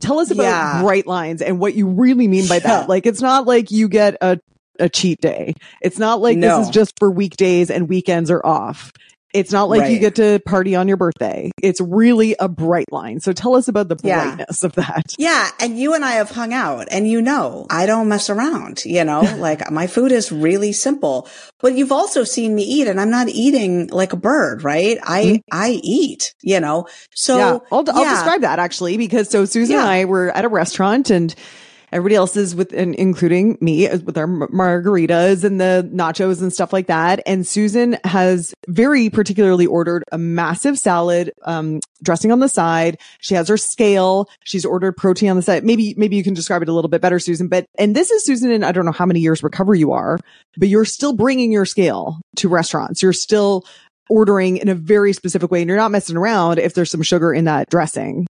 [0.00, 0.82] Tell us about yeah.
[0.82, 2.88] bright lines and what you really mean by that.
[2.88, 4.38] Like it's not like you get a
[4.78, 5.54] a cheat day.
[5.80, 6.58] It's not like no.
[6.58, 8.92] this is just for weekdays and weekends are off.
[9.34, 9.92] It's not like right.
[9.92, 11.50] you get to party on your birthday.
[11.62, 13.20] It's really a bright line.
[13.20, 14.66] So tell us about the brightness yeah.
[14.66, 15.14] of that.
[15.18, 15.50] Yeah.
[15.60, 19.04] And you and I have hung out and you know, I don't mess around, you
[19.04, 21.28] know, like my food is really simple,
[21.60, 24.98] but you've also seen me eat and I'm not eating like a bird, right?
[25.02, 25.36] I, mm-hmm.
[25.52, 29.82] I eat, you know, so yeah, I'll, I'll describe that actually because so Susan yeah.
[29.82, 31.34] and I were at a restaurant and
[31.92, 36.72] Everybody else is with, and including me, with our margaritas and the nachos and stuff
[36.72, 37.20] like that.
[37.26, 42.98] And Susan has very particularly ordered a massive salad, um, dressing on the side.
[43.20, 44.28] She has her scale.
[44.44, 45.64] She's ordered protein on the side.
[45.64, 47.48] Maybe, maybe you can describe it a little bit better, Susan.
[47.48, 50.18] But, and this is Susan and I don't know how many years recovery you are,
[50.56, 53.02] but you're still bringing your scale to restaurants.
[53.02, 53.64] You're still
[54.10, 57.32] ordering in a very specific way and you're not messing around if there's some sugar
[57.32, 58.26] in that dressing.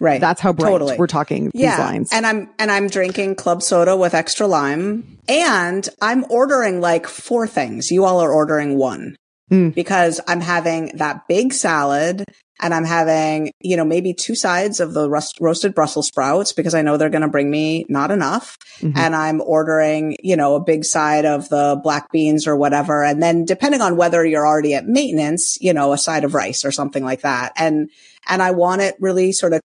[0.00, 0.20] Right.
[0.20, 0.96] That's how bright totally.
[0.96, 1.78] we're talking these yeah.
[1.78, 2.10] lines.
[2.12, 7.46] And I'm, and I'm drinking club soda with extra lime and I'm ordering like four
[7.46, 7.90] things.
[7.90, 9.16] You all are ordering one
[9.50, 9.74] mm.
[9.74, 12.24] because I'm having that big salad
[12.60, 16.74] and I'm having, you know, maybe two sides of the rust- roasted Brussels sprouts because
[16.74, 18.56] I know they're going to bring me not enough.
[18.78, 18.96] Mm-hmm.
[18.96, 23.02] And I'm ordering, you know, a big side of the black beans or whatever.
[23.02, 26.64] And then depending on whether you're already at maintenance, you know, a side of rice
[26.64, 27.52] or something like that.
[27.56, 27.90] And,
[28.28, 29.60] and I want it really sort of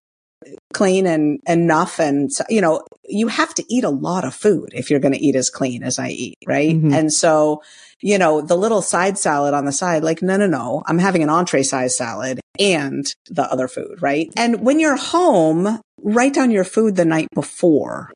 [0.72, 1.98] clean and enough.
[1.98, 5.24] And, you know, you have to eat a lot of food if you're going to
[5.24, 6.38] eat as clean as I eat.
[6.46, 6.74] Right.
[6.74, 6.92] Mm-hmm.
[6.92, 7.62] And so,
[8.00, 11.22] you know, the little side salad on the side, like, no, no, no, I'm having
[11.22, 14.00] an entree size salad and the other food.
[14.00, 14.32] Right.
[14.36, 18.12] And when you're home, write down your food the night before.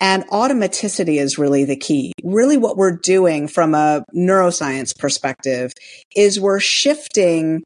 [0.00, 2.12] And automaticity is really the key.
[2.22, 5.72] Really what we're doing from a neuroscience perspective
[6.14, 7.64] is we're shifting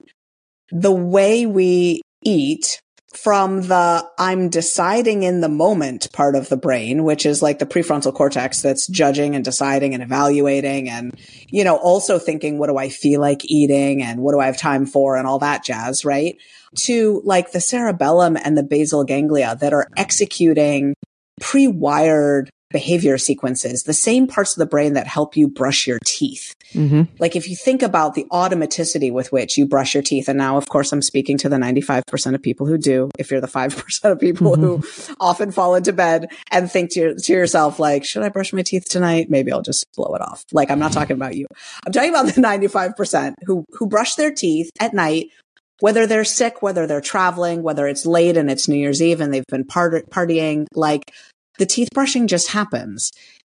[0.71, 2.81] the way we eat
[3.16, 7.66] from the I'm deciding in the moment part of the brain, which is like the
[7.66, 11.14] prefrontal cortex that's judging and deciding and evaluating and,
[11.48, 14.59] you know, also thinking, what do I feel like eating and what do I have
[14.59, 16.37] time for and all that jazz, right?
[16.77, 20.94] To like the cerebellum and the basal ganglia that are executing
[21.40, 26.55] pre-wired behavior sequences, the same parts of the brain that help you brush your teeth.
[26.73, 27.03] Mm-hmm.
[27.19, 30.57] Like if you think about the automaticity with which you brush your teeth, and now
[30.57, 34.11] of course I'm speaking to the 95% of people who do, if you're the 5%
[34.11, 34.63] of people mm-hmm.
[34.63, 38.53] who often fall into bed and think to, your, to yourself, like, should I brush
[38.53, 39.31] my teeth tonight?
[39.31, 40.45] Maybe I'll just blow it off.
[40.53, 41.47] Like I'm not talking about you.
[41.87, 45.29] I'm talking about the 95% who, who brush their teeth at night
[45.83, 49.35] whether they're sick, whether they're traveling, whether it's late and it's New Year's Eve and
[49.35, 51.13] they've been part- partying, like
[51.59, 53.12] the teeth brushing just happens.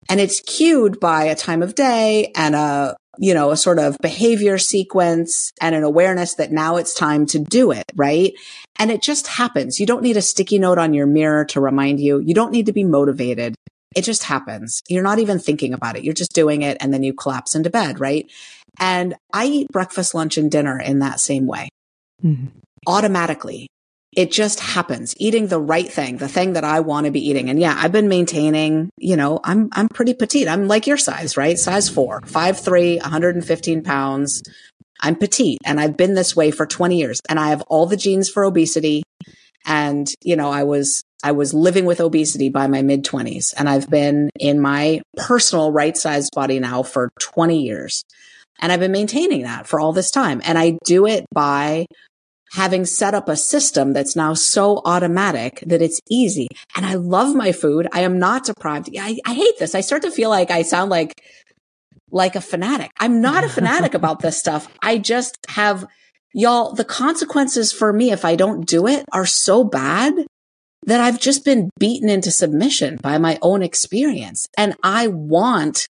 [0.09, 3.97] And it's cued by a time of day and a, you know, a sort of
[4.03, 8.35] behavior sequence and an awareness that now it's time to do it, right?
[8.79, 9.81] And it just happens.
[9.81, 12.19] You don't need a sticky note on your mirror to remind you.
[12.19, 13.55] You don't need to be motivated.
[13.97, 14.83] It just happens.
[14.89, 16.05] You're not even thinking about it.
[16.05, 18.31] You're just doing it and then you collapse into bed, right?
[18.79, 21.69] And I eat breakfast, lunch and dinner in that same way.
[22.23, 22.47] Mm-hmm.
[22.87, 23.69] Automatically
[24.17, 27.51] it just happens eating the right thing, the thing that I want to be eating.
[27.51, 30.49] And yeah, I've been maintaining, you know, I'm, I'm pretty petite.
[30.49, 31.59] I'm like your size, right?
[31.59, 34.43] Size four, five, three, 115 pounds.
[35.01, 37.97] I'm petite and I've been this way for 20 years and I have all the
[37.97, 39.03] genes for obesity.
[39.67, 43.69] And, you know, I was, I was living with obesity by my mid twenties and
[43.69, 48.05] I've been in my personal right sized body now for 20 years.
[48.61, 50.41] And I've been maintaining that for all this time.
[50.45, 51.87] And I do it by
[52.55, 56.47] having set up a system that's now so automatic that it's easy.
[56.77, 57.89] And I love my food.
[57.93, 58.91] I am not deprived.
[58.97, 59.75] I, I hate this.
[59.75, 61.21] I start to feel like I sound like,
[62.13, 62.93] like a fanatic.
[62.99, 64.69] I'm not a fanatic about this stuff.
[64.81, 65.85] I just have
[66.33, 70.15] y'all, the consequences for me if I don't do it are so bad
[70.87, 74.47] that I've just been beaten into submission by my own experience.
[74.57, 75.89] And I want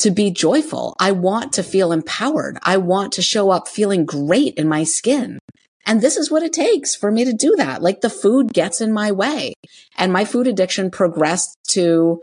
[0.00, 0.96] to be joyful.
[0.98, 2.58] I want to feel empowered.
[2.62, 5.38] I want to show up feeling great in my skin.
[5.86, 7.82] And this is what it takes for me to do that.
[7.82, 9.54] Like the food gets in my way
[9.96, 12.22] and my food addiction progressed to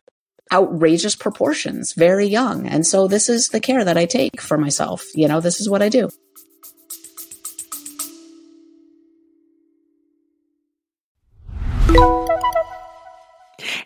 [0.52, 2.68] outrageous proportions very young.
[2.68, 5.06] And so this is the care that I take for myself.
[5.16, 6.10] You know, this is what I do.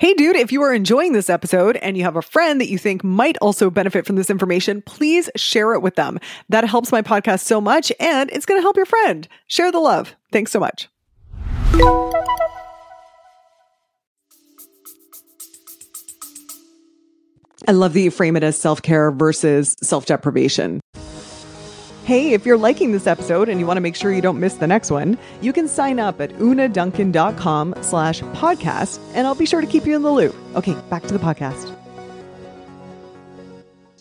[0.05, 2.77] Hey, dude, if you are enjoying this episode and you have a friend that you
[2.77, 6.19] think might also benefit from this information, please share it with them.
[6.47, 9.27] That helps my podcast so much and it's going to help your friend.
[9.47, 10.15] Share the love.
[10.31, 10.89] Thanks so much.
[17.67, 20.81] I love that you frame it as self care versus self deprivation.
[22.05, 24.53] Hey, if you're liking this episode and you want to make sure you don't miss
[24.53, 29.59] the next one, you can sign up at unaduncan.com slash podcast, and I'll be sure
[29.59, 30.35] to keep you in the loop.
[30.53, 31.75] Okay, back to the podcast.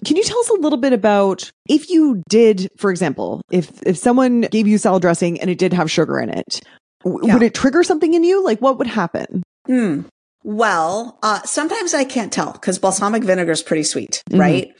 [0.05, 3.97] Can you tell us a little bit about if you did, for example, if if
[3.97, 6.61] someone gave you salad dressing and it did have sugar in it,
[7.05, 7.33] w- yeah.
[7.33, 8.45] would it trigger something in you?
[8.45, 9.43] Like what would happen?
[9.65, 10.03] Hmm.
[10.43, 14.41] Well, uh, sometimes I can't tell because balsamic vinegar is pretty sweet, mm-hmm.
[14.41, 14.75] right?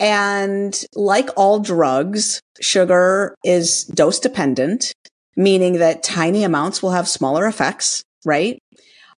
[0.00, 4.92] And like all drugs, sugar is dose dependent,
[5.36, 8.58] meaning that tiny amounts will have smaller effects, right?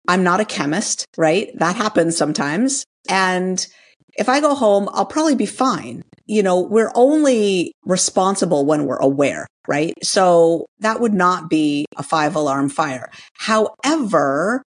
[0.07, 1.49] I'm not a chemist, right?
[1.55, 2.85] That happens sometimes.
[3.09, 3.65] And
[4.17, 6.03] if I go home, I'll probably be fine.
[6.25, 9.93] You know, we're only responsible when we're aware, right?
[10.03, 13.09] So that would not be a five alarm fire.
[13.33, 14.63] However,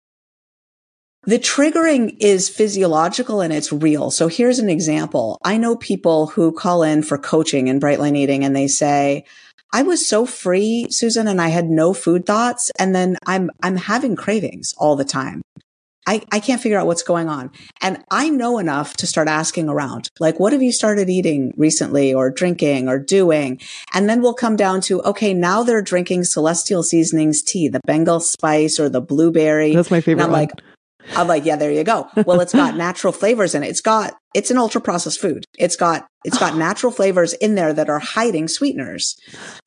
[1.25, 4.11] the triggering is physiological and it's real.
[4.11, 5.37] So here's an example.
[5.43, 9.25] I know people who call in for coaching in Bright Line Eating and they say,
[9.73, 12.71] I was so free, Susan, and I had no food thoughts.
[12.79, 15.41] And then I'm, I'm having cravings all the time.
[16.07, 17.49] I, I can't figure out what's going on.
[17.81, 22.13] And I know enough to start asking around, like, what have you started eating recently
[22.13, 23.59] or drinking or doing?
[23.91, 28.19] And then we'll come down to, okay, now they're drinking celestial seasonings tea, the Bengal
[28.19, 29.73] spice or the blueberry.
[29.73, 30.23] That's my favorite.
[30.23, 30.41] And I'm one.
[30.41, 30.51] like,
[31.15, 32.07] I'm like, yeah, there you go.
[32.25, 33.67] Well, it's got natural flavors in it.
[33.67, 35.45] It's got, it's an ultra processed food.
[35.57, 39.15] It's got, it's got natural flavors in there that are hiding sweeteners,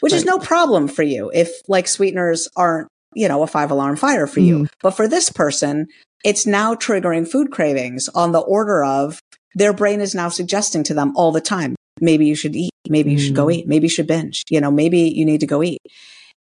[0.00, 3.96] which is no problem for you if like sweeteners aren't, you know, a five alarm
[3.96, 4.60] fire for you.
[4.60, 4.68] Mm.
[4.82, 5.86] But for this person,
[6.24, 9.20] it's now triggering food cravings on the order of
[9.54, 12.70] their brain is now suggesting to them all the time, maybe you should eat.
[12.88, 13.54] Maybe you should go Mm.
[13.54, 13.68] eat.
[13.68, 14.42] Maybe you should binge.
[14.50, 15.80] You know, maybe you need to go eat.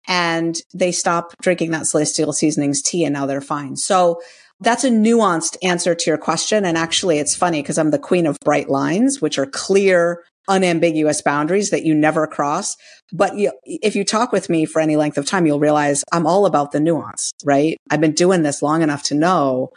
[0.08, 3.76] And they stop drinking that celestial seasonings tea and now they're fine.
[3.76, 4.22] So
[4.60, 6.65] that's a nuanced answer to your question.
[6.65, 11.22] And actually, it's funny because I'm the queen of bright lines, which are clear, unambiguous
[11.22, 12.76] boundaries that you never cross.
[13.13, 16.26] But you, if you talk with me for any length of time, you'll realize I'm
[16.26, 17.78] all about the nuance, right?
[17.89, 19.72] I've been doing this long enough to know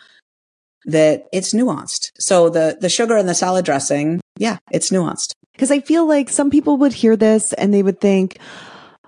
[0.87, 2.11] that it's nuanced.
[2.19, 5.33] So the, the sugar and the salad dressing, yeah, it's nuanced.
[5.53, 8.39] Because I feel like some people would hear this and they would think,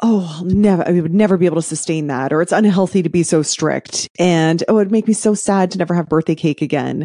[0.02, 3.08] oh, I'll never, I would never be able to sustain that, or it's unhealthy to
[3.08, 4.08] be so strict.
[4.18, 7.04] And oh, it'd make me so sad to never have birthday cake again.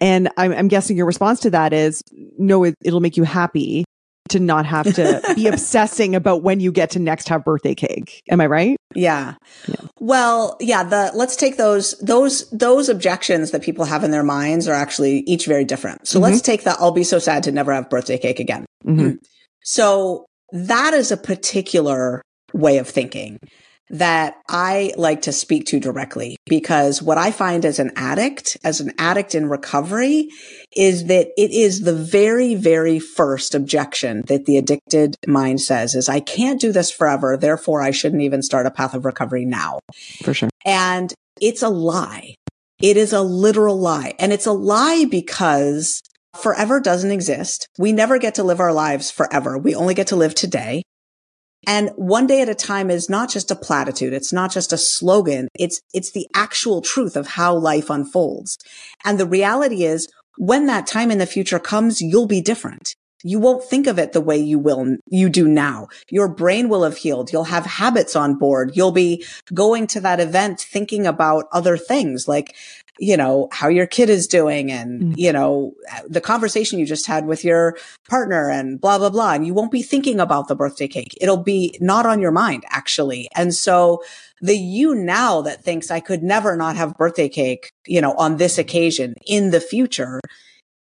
[0.00, 2.02] And I'm, I'm guessing your response to that is
[2.38, 3.84] no, it, it'll make you happy
[4.30, 8.22] to not have to be obsessing about when you get to next have birthday cake.
[8.30, 8.76] Am I right?
[8.94, 9.34] Yeah.
[9.66, 9.76] Yeah.
[10.00, 14.66] Well, yeah, the let's take those those those objections that people have in their minds
[14.66, 16.08] are actually each very different.
[16.08, 18.64] So let's take that I'll be so sad to never have birthday cake again.
[18.84, 19.18] Mhm.
[19.62, 22.22] So that is a particular
[22.54, 23.38] way of thinking
[23.90, 28.80] that I like to speak to directly because what I find as an addict, as
[28.80, 30.30] an addict in recovery,
[30.74, 36.08] is that it is the very, very first objection that the addicted mind says is,
[36.08, 37.36] I can't do this forever.
[37.36, 39.80] Therefore, I shouldn't even start a path of recovery now.
[40.22, 40.48] For sure.
[40.64, 42.36] And it's a lie.
[42.80, 44.14] It is a literal lie.
[44.18, 46.00] And it's a lie because
[46.34, 47.68] forever doesn't exist.
[47.78, 49.58] We never get to live our lives forever.
[49.58, 50.82] We only get to live today.
[51.66, 54.12] And one day at a time is not just a platitude.
[54.12, 55.48] It's not just a slogan.
[55.58, 58.58] It's, it's the actual truth of how life unfolds.
[59.04, 62.94] And the reality is when that time in the future comes, you'll be different.
[63.24, 65.88] You won't think of it the way you will, you do now.
[66.10, 67.32] Your brain will have healed.
[67.32, 68.72] You'll have habits on board.
[68.76, 72.54] You'll be going to that event thinking about other things like,
[73.00, 75.14] you know, how your kid is doing and, Mm.
[75.16, 75.72] you know,
[76.08, 77.76] the conversation you just had with your
[78.08, 79.32] partner and blah, blah, blah.
[79.32, 81.16] And you won't be thinking about the birthday cake.
[81.20, 83.28] It'll be not on your mind, actually.
[83.34, 84.02] And so
[84.40, 88.36] the you now that thinks I could never not have birthday cake, you know, on
[88.36, 90.20] this occasion in the future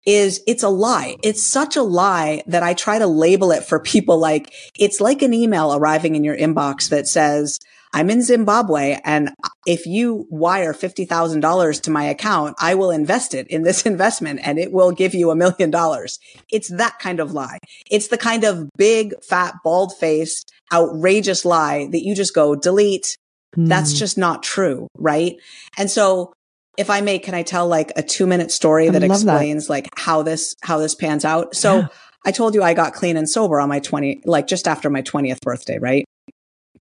[0.06, 1.16] is it's a lie.
[1.24, 5.22] It's such a lie that I try to label it for people like it's like
[5.22, 7.60] an email arriving in your inbox that says,
[7.94, 9.32] I'm in Zimbabwe and
[9.68, 14.58] if you wire $50,000 to my account, I will invest it in this investment and
[14.58, 16.18] it will give you a million dollars.
[16.52, 17.60] It's that kind of lie.
[17.90, 23.18] It's the kind of big, fat, bald faced, outrageous lie that you just go delete.
[23.58, 23.98] That's Mm.
[23.98, 24.88] just not true.
[24.98, 25.36] Right.
[25.78, 26.32] And so
[26.78, 29.16] if I may, can I tell like a two minute story I that love that.
[29.16, 31.56] explains like how this, how this pans out?
[31.56, 31.88] So Yeah.
[32.26, 35.02] I told you I got clean and sober on my 20, like just after my
[35.02, 36.06] 20th birthday, right?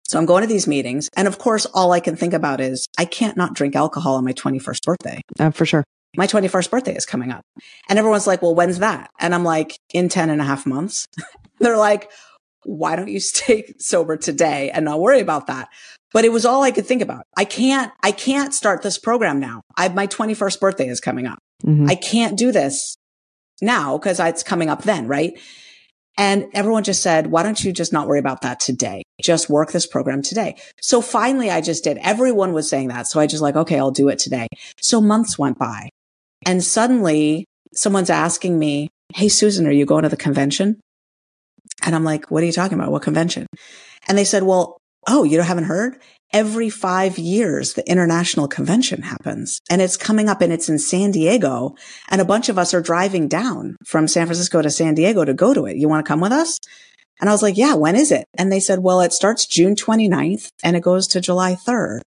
[0.08, 1.08] So I'm going to these meetings.
[1.16, 4.24] And of course, all I can think about is I can't not drink alcohol on
[4.24, 5.20] my 21st birthday.
[5.38, 5.84] Uh, for sure.
[6.16, 7.42] My 21st birthday is coming up.
[7.88, 9.10] And everyone's like, well, when's that?
[9.20, 11.06] And I'm like, in 10 and a half months.
[11.60, 12.10] They're like,
[12.64, 15.68] why don't you stay sober today and not worry about that?
[16.12, 17.24] But it was all I could think about.
[17.36, 19.60] I can't, I can't start this program now.
[19.76, 21.38] I, my 21st birthday is coming up.
[21.64, 21.88] Mhm.
[21.90, 22.96] I can't do this
[23.60, 25.38] now because it's coming up then, right?
[26.16, 29.02] And everyone just said, why don't you just not worry about that today?
[29.22, 30.56] Just work this program today.
[30.80, 31.98] So finally I just did.
[31.98, 33.06] Everyone was saying that.
[33.06, 34.48] So I just like, okay, I'll do it today.
[34.80, 35.90] So months went by
[36.44, 37.44] and suddenly
[37.74, 40.80] someone's asking me, Hey, Susan, are you going to the convention?
[41.82, 42.92] And I'm like, what are you talking about?
[42.92, 43.46] What convention?
[44.08, 45.98] And they said, well, oh, you haven't heard?
[46.32, 51.10] Every five years, the international convention happens and it's coming up and it's in San
[51.10, 51.74] Diego.
[52.10, 55.32] And a bunch of us are driving down from San Francisco to San Diego to
[55.32, 55.78] go to it.
[55.78, 56.58] You want to come with us?
[57.20, 58.26] And I was like, yeah, when is it?
[58.36, 62.00] And they said, well, it starts June 29th and it goes to July 3rd.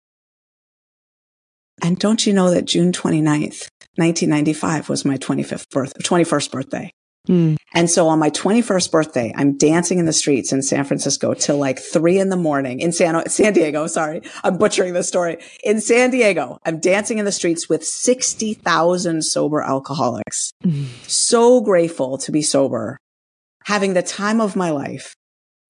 [1.82, 6.90] And don't you know that June 29th, 1995 was my 25th birth, 21st birthday.
[7.28, 7.56] Mm.
[7.74, 11.58] And so on my 21st birthday, I'm dancing in the streets in San Francisco till
[11.58, 13.86] like three in the morning in San, San Diego.
[13.86, 14.22] Sorry.
[14.42, 15.38] I'm butchering the story.
[15.62, 20.52] In San Diego, I'm dancing in the streets with 60,000 sober alcoholics.
[20.64, 20.86] Mm.
[21.08, 22.98] So grateful to be sober,
[23.64, 25.14] having the time of my life.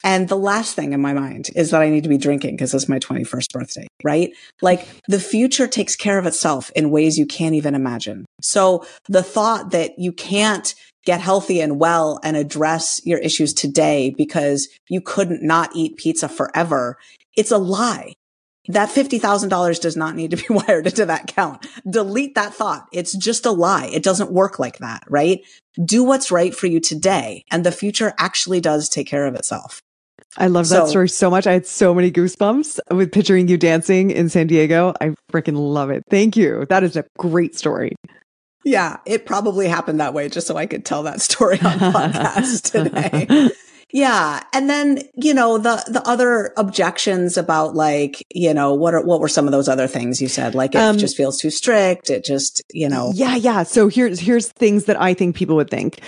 [0.02, 2.72] And the last thing in my mind is that I need to be drinking because
[2.72, 4.30] it's my 21st birthday, right?
[4.62, 8.24] Like the future takes care of itself in ways you can't even imagine.
[8.40, 10.74] So the thought that you can't
[11.04, 16.28] get healthy and well and address your issues today because you couldn't not eat pizza
[16.28, 16.98] forever.
[17.36, 18.14] It's a lie.
[18.68, 21.66] That $50,000 does not need to be wired into that account.
[21.88, 22.86] Delete that thought.
[22.92, 23.86] It's just a lie.
[23.86, 25.40] It doesn't work like that, right?
[25.82, 27.44] Do what's right for you today.
[27.50, 29.80] And the future actually does take care of itself.
[30.36, 31.46] I love that so, story so much.
[31.46, 34.94] I had so many goosebumps with picturing you dancing in San Diego.
[35.00, 36.04] I freaking love it.
[36.08, 36.66] Thank you.
[36.68, 37.96] That is a great story.
[38.64, 42.70] Yeah, it probably happened that way just so I could tell that story on podcast
[42.72, 43.50] today.
[43.92, 44.42] Yeah.
[44.52, 49.20] And then, you know, the, the other objections about like, you know, what are, what
[49.20, 50.54] were some of those other things you said?
[50.54, 52.08] Like it um, just feels too strict.
[52.08, 53.10] It just, you know.
[53.14, 53.34] Yeah.
[53.36, 53.64] Yeah.
[53.64, 56.00] So here's, here's things that I think people would think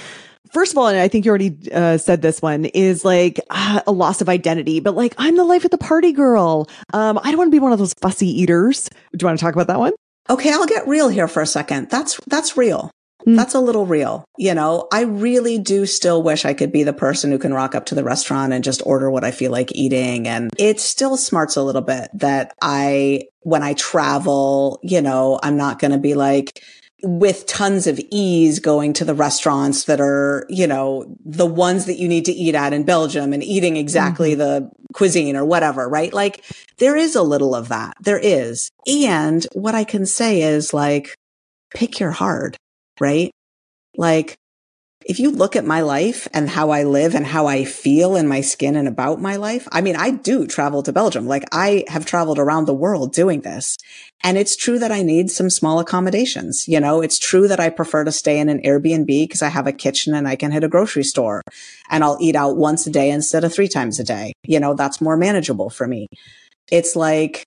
[0.53, 3.81] first of all, and I think you already uh, said this one is like uh,
[3.87, 6.69] a loss of identity, but like I'm the life at the party girl.
[6.93, 8.89] Um, I don't want to be one of those fussy eaters.
[9.17, 9.93] Do you want to talk about that one?
[10.31, 11.91] Okay, I'll get real here for a second.
[11.91, 12.91] That's that's real.
[13.27, 13.37] Mm.
[13.37, 14.25] That's a little real.
[14.37, 17.75] You know, I really do still wish I could be the person who can rock
[17.75, 20.27] up to the restaurant and just order what I feel like eating.
[20.27, 25.57] And it still smarts a little bit that I, when I travel, you know, I'm
[25.57, 26.63] not going to be like,
[27.03, 31.99] with tons of ease going to the restaurants that are, you know, the ones that
[31.99, 34.41] you need to eat at in Belgium and eating exactly mm-hmm.
[34.41, 36.13] the cuisine or whatever, right?
[36.13, 36.45] Like
[36.79, 37.95] there is a little of that.
[38.01, 38.71] There is.
[38.87, 41.15] And what I can say is like,
[41.75, 42.57] pick your hard,
[43.01, 43.31] right?
[43.97, 44.37] Like
[45.07, 48.29] if you look at my life and how I live and how I feel in
[48.29, 51.27] my skin and about my life, I mean, I do travel to Belgium.
[51.27, 53.77] Like I have traveled around the world doing this.
[54.23, 56.69] And it's true that I need some small accommodations.
[56.69, 59.67] You know, it's true that I prefer to stay in an Airbnb because I have
[59.67, 61.43] a kitchen and I can hit a grocery store
[61.91, 64.33] and I'll eat out once a day instead of three times a day.
[64.45, 66.09] You know, that's more manageable for me.
[66.71, 67.45] It's like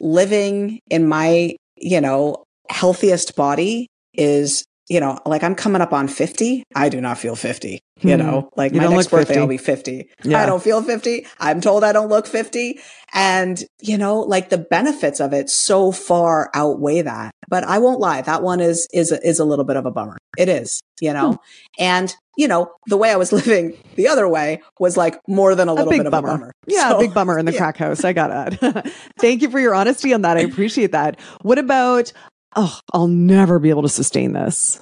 [0.00, 6.08] living in my, you know, healthiest body is you know, like I'm coming up on
[6.08, 6.64] 50.
[6.74, 7.80] I do not feel 50.
[8.00, 8.18] You hmm.
[8.18, 9.40] know, like you my next birthday, 50.
[9.40, 10.08] I'll be 50.
[10.24, 10.42] Yeah.
[10.42, 11.26] I don't feel 50.
[11.38, 12.78] I'm told I don't look 50.
[13.14, 17.32] And, you know, like the benefits of it so far outweigh that.
[17.48, 18.20] But I won't lie.
[18.22, 20.18] That one is, is, is a little bit of a bummer.
[20.36, 21.36] It is, you know, hmm.
[21.78, 25.68] and, you know, the way I was living the other way was like more than
[25.68, 26.28] a little a bit bummer.
[26.28, 26.52] of a bummer.
[26.66, 26.88] Yeah.
[26.90, 27.58] So, a big bummer in the yeah.
[27.58, 28.04] crack house.
[28.04, 28.92] I got it.
[29.18, 30.36] Thank you for your honesty on that.
[30.36, 31.20] I appreciate that.
[31.42, 32.12] What about
[32.56, 34.80] oh, I'll never be able to sustain this.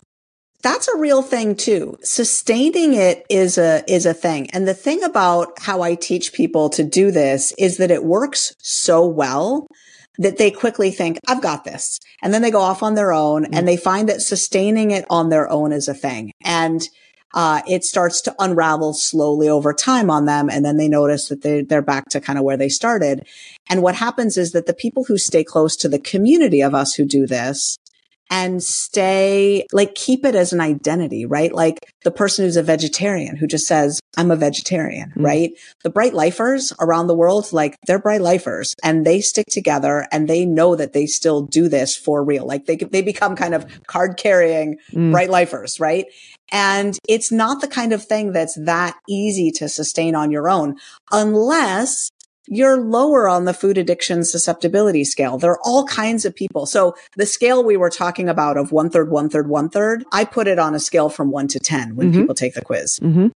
[0.63, 1.99] That's a real thing too.
[2.03, 4.49] Sustaining it is a, is a thing.
[4.51, 8.55] And the thing about how I teach people to do this is that it works
[8.59, 9.67] so well
[10.19, 11.99] that they quickly think, I've got this.
[12.23, 13.55] And then they go off on their own mm-hmm.
[13.55, 16.33] and they find that sustaining it on their own is a thing.
[16.45, 16.89] And
[17.35, 20.49] uh, it starts to unravel slowly over time on them.
[20.51, 23.27] And then they notice that they, they're back to kind of where they started.
[23.69, 26.95] And what happens is that the people who stay close to the community of us
[26.95, 27.79] who do this
[28.33, 31.53] and stay like keep it as an identity, right?
[31.53, 35.25] Like the person who's a vegetarian who just says, I'm a vegetarian, mm-hmm.
[35.25, 35.51] right?
[35.83, 40.29] The bright lifers around the world, like they're bright lifers and they stick together and
[40.29, 42.47] they know that they still do this for real.
[42.47, 45.13] Like they, they become kind of card carrying mm.
[45.13, 46.07] bright lifers, right?
[46.53, 50.77] And it's not the kind of thing that's that easy to sustain on your own
[51.11, 52.11] unless
[52.47, 55.39] you're lower on the food addiction susceptibility scale.
[55.39, 56.67] There are all kinds of people.
[56.67, 60.25] So the scale we were talking about of one third, one third, one third, I
[60.25, 62.21] put it on a scale from one to 10 when mm-hmm.
[62.21, 62.99] people take the quiz.
[63.01, 63.29] Mm-hmm.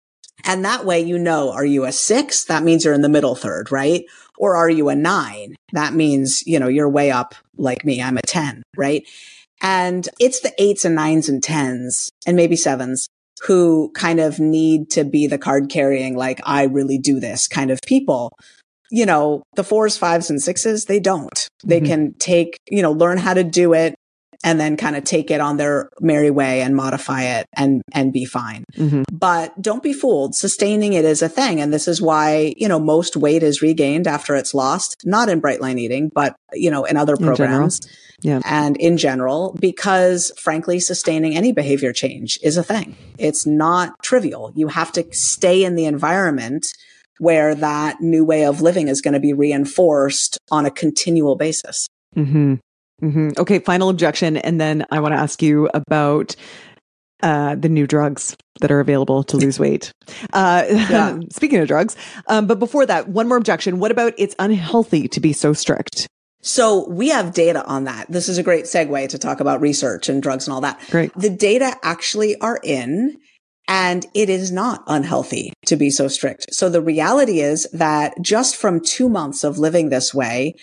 [0.44, 2.44] And that way, you know, are you a six?
[2.44, 4.04] That means you're in the middle third, right?
[4.38, 5.56] Or are you a nine?
[5.72, 8.02] That means, you know, you're way up like me.
[8.02, 9.06] I'm a 10, right?
[9.68, 13.08] And it's the eights and nines and tens and maybe sevens
[13.42, 17.72] who kind of need to be the card carrying, like, I really do this kind
[17.72, 18.30] of people
[18.90, 21.48] you know, the fours, fives, and sixes, they don't.
[21.64, 21.86] They mm-hmm.
[21.86, 23.96] can take, you know, learn how to do it
[24.45, 28.12] and then kind of take it on their merry way and modify it and and
[28.12, 28.64] be fine.
[28.74, 29.03] Mm-hmm.
[29.12, 30.34] But don't be fooled.
[30.34, 31.61] Sustaining it is a thing.
[31.61, 35.41] And this is why, you know, most weight is regained after it's lost, not in
[35.41, 37.80] bright line eating, but you know, in other programs.
[37.84, 37.91] In
[38.22, 38.41] yeah.
[38.45, 42.97] And in general, because frankly, sustaining any behavior change is a thing.
[43.18, 44.53] It's not trivial.
[44.55, 46.66] You have to stay in the environment
[47.18, 51.87] where that new way of living is going to be reinforced on a continual basis.
[52.16, 52.55] Mm-hmm.
[53.03, 53.30] Mm-hmm.
[53.38, 54.36] Okay, final objection.
[54.38, 56.34] And then I want to ask you about
[57.22, 59.92] uh, the new drugs that are available to lose weight.
[60.32, 61.18] Uh, yeah.
[61.30, 61.97] speaking of drugs,
[62.28, 63.78] um, but before that, one more objection.
[63.78, 66.07] What about it's unhealthy to be so strict?
[66.42, 68.07] So we have data on that.
[68.09, 70.80] This is a great segue to talk about research and drugs and all that.
[70.90, 71.12] Great.
[71.14, 73.18] The data actually are in
[73.68, 76.47] and it is not unhealthy to be so strict.
[76.55, 80.55] So the reality is that just from two months of living this way,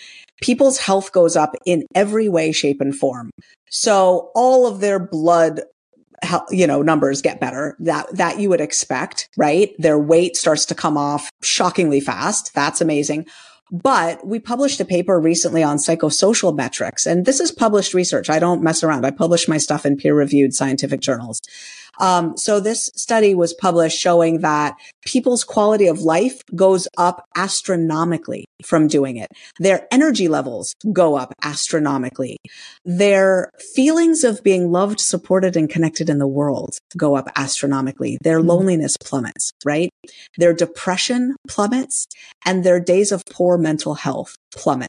[0.42, 3.30] people's health goes up in every way, shape and form.
[3.70, 5.62] So all of their blood
[6.50, 9.74] you know, numbers get better that, that you would expect, right?
[9.78, 12.54] Their weight starts to come off shockingly fast.
[12.54, 13.26] That's amazing.
[13.70, 18.28] But we published a paper recently on psychosocial metrics, and this is published research.
[18.28, 19.04] I don't mess around.
[19.04, 21.40] I publish my stuff in peer reviewed scientific journals.
[21.98, 28.44] Um, so this study was published showing that people's quality of life goes up astronomically
[28.64, 29.28] from doing it.
[29.58, 32.38] Their energy levels go up astronomically.
[32.84, 38.18] Their feelings of being loved, supported, and connected in the world go up astronomically.
[38.22, 38.48] Their mm-hmm.
[38.48, 39.90] loneliness plummets, right?
[40.38, 42.06] Their depression plummets
[42.44, 44.88] and their days of poor mental health plummet.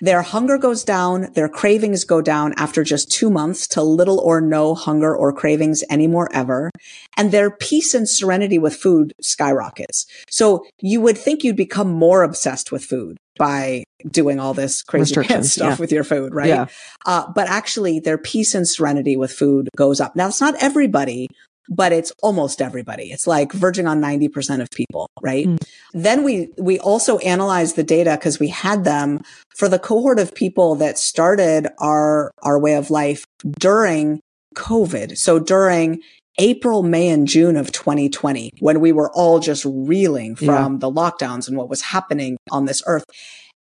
[0.00, 4.40] Their hunger goes down, their cravings go down after just two months to little or
[4.40, 6.70] no hunger or cravings anymore ever.
[7.16, 10.06] And their peace and serenity with food skyrockets.
[10.30, 15.14] So you would think you'd become more obsessed with food by doing all this crazy
[15.42, 15.76] stuff yeah.
[15.76, 16.48] with your food, right?
[16.48, 16.66] Yeah.
[17.06, 20.14] Uh, but actually their peace and serenity with food goes up.
[20.14, 21.28] Now it's not everybody,
[21.68, 23.10] but it's almost everybody.
[23.10, 25.46] It's like verging on 90% of people, right?
[25.46, 25.62] Mm.
[25.92, 29.20] Then we, we also analyzed the data because we had them
[29.54, 33.24] for the cohort of people that started our, our way of life
[33.58, 34.20] during
[34.54, 35.18] COVID.
[35.18, 36.00] So during
[36.38, 40.78] April, May, and June of 2020, when we were all just reeling from yeah.
[40.78, 43.04] the lockdowns and what was happening on this earth.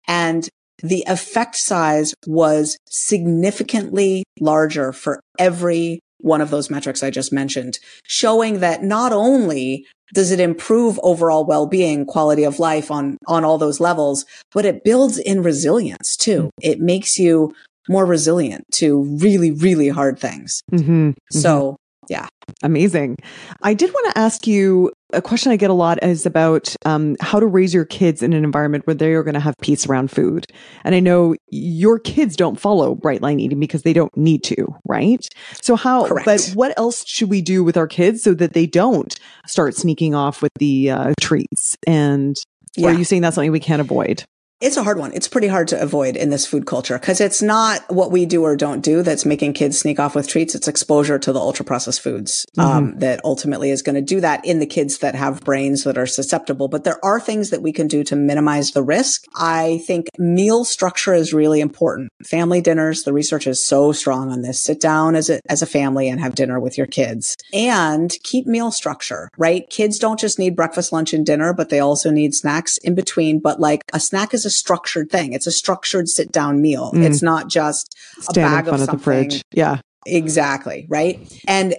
[0.08, 0.48] And
[0.84, 7.80] the effect size was significantly larger for every one of those metrics I just mentioned,
[8.04, 13.58] showing that not only does it improve overall well-being, quality of life on, on all
[13.58, 16.44] those levels, but it builds in resilience too.
[16.44, 16.72] Mm-hmm.
[16.72, 17.54] It makes you
[17.90, 20.62] more resilient to really, really hard things.
[20.72, 21.12] Mm-hmm.
[21.32, 21.78] So
[22.10, 22.28] yeah.
[22.64, 23.18] Amazing.
[23.62, 27.16] I did want to ask you a question I get a lot is about um,
[27.22, 29.88] how to raise your kids in an environment where they are going to have peace
[29.88, 30.46] around food.
[30.84, 34.68] And I know your kids don't follow bright line eating because they don't need to,
[34.86, 35.26] right?
[35.62, 36.26] So how, Correct.
[36.26, 40.14] but what else should we do with our kids so that they don't start sneaking
[40.14, 41.78] off with the uh, treats?
[41.86, 42.36] And
[42.76, 42.90] yeah.
[42.90, 44.26] are you saying that's something we can't avoid?
[44.60, 45.14] It's a hard one.
[45.14, 48.42] It's pretty hard to avoid in this food culture because it's not what we do
[48.42, 50.56] or don't do that's making kids sneak off with treats.
[50.56, 53.00] It's exposure to the ultra processed foods um, mm-hmm.
[53.00, 56.08] that ultimately is going to do that in the kids that have brains that are
[56.08, 56.70] susceptible.
[56.70, 59.26] But there are things that we can do to minimize the risk.
[59.36, 62.12] I think meal structure is really important.
[62.26, 64.60] Family dinners, the research is so strong on this.
[64.60, 68.48] Sit down as a, as a family and have dinner with your kids and keep
[68.48, 69.70] meal structure, right?
[69.70, 73.38] Kids don't just need breakfast, lunch, and dinner, but they also need snacks in between.
[73.38, 75.34] But like a snack is a structured thing.
[75.34, 76.92] It's a structured sit down meal.
[76.94, 77.06] Mm.
[77.06, 78.98] It's not just Stand a bag of something.
[78.98, 79.42] the fridge.
[79.54, 79.82] Yeah.
[80.08, 80.88] Exactly.
[80.90, 81.20] Right.
[81.48, 81.76] And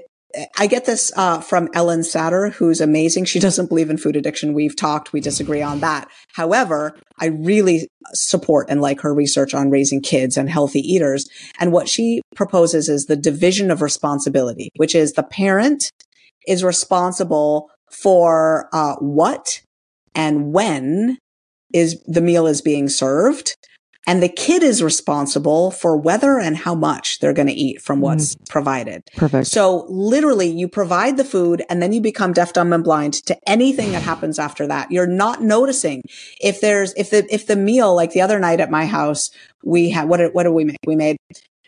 [0.58, 3.24] I get this uh, from Ellyn Satter, who's amazing.
[3.24, 4.52] She doesn't believe in food addiction.
[4.52, 5.12] We've talked.
[5.12, 6.08] We disagree on that.
[6.34, 11.28] However, I really support and like her research on raising kids and healthy eaters.
[11.58, 15.90] And what she proposes is the division of responsibility, which is the parent
[16.46, 19.62] is responsible for uh, what
[20.14, 21.16] and when
[21.72, 23.56] is the meal is being served
[24.08, 28.00] and the kid is responsible for whether and how much they're going to eat from
[28.00, 28.48] what's mm.
[28.48, 29.02] provided.
[29.14, 29.48] Perfect.
[29.48, 33.36] So literally you provide the food and then you become deaf, dumb and blind to
[33.46, 34.90] anything that happens after that.
[34.90, 36.02] You're not noticing
[36.40, 39.30] if there's, if the, if the meal, like the other night at my house,
[39.62, 40.78] we had, what, did, what did we make?
[40.86, 41.18] We made,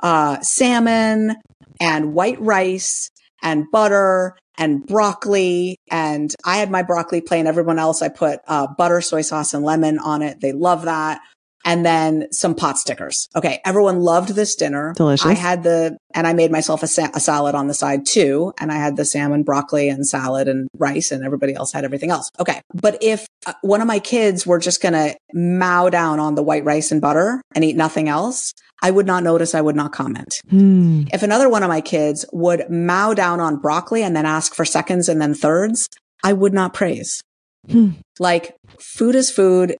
[0.03, 1.36] uh, salmon
[1.78, 3.11] and white rice
[3.43, 5.76] and butter and broccoli.
[5.91, 7.47] And I had my broccoli plain.
[7.47, 10.41] Everyone else, I put uh, butter, soy sauce, and lemon on it.
[10.41, 11.20] They love that.
[11.62, 13.28] And then some pot stickers.
[13.36, 13.61] Okay.
[13.66, 14.95] Everyone loved this dinner.
[14.97, 15.26] Delicious.
[15.26, 18.55] I had the, and I made myself a, sa- a salad on the side too.
[18.59, 22.11] And I had the salmon, broccoli and salad and rice and everybody else had everything
[22.11, 22.30] else.
[22.41, 22.62] Okay.
[22.72, 26.43] But if uh, one of my kids were just going to mow down on the
[26.43, 29.55] white rice and butter and eat nothing else, I would not notice.
[29.55, 30.41] I would not comment.
[30.49, 31.03] Hmm.
[31.12, 34.64] If another one of my kids would mow down on broccoli and then ask for
[34.64, 35.89] seconds and then thirds,
[36.24, 37.22] I would not praise.
[37.70, 37.91] Hmm.
[38.18, 39.76] Like food is food.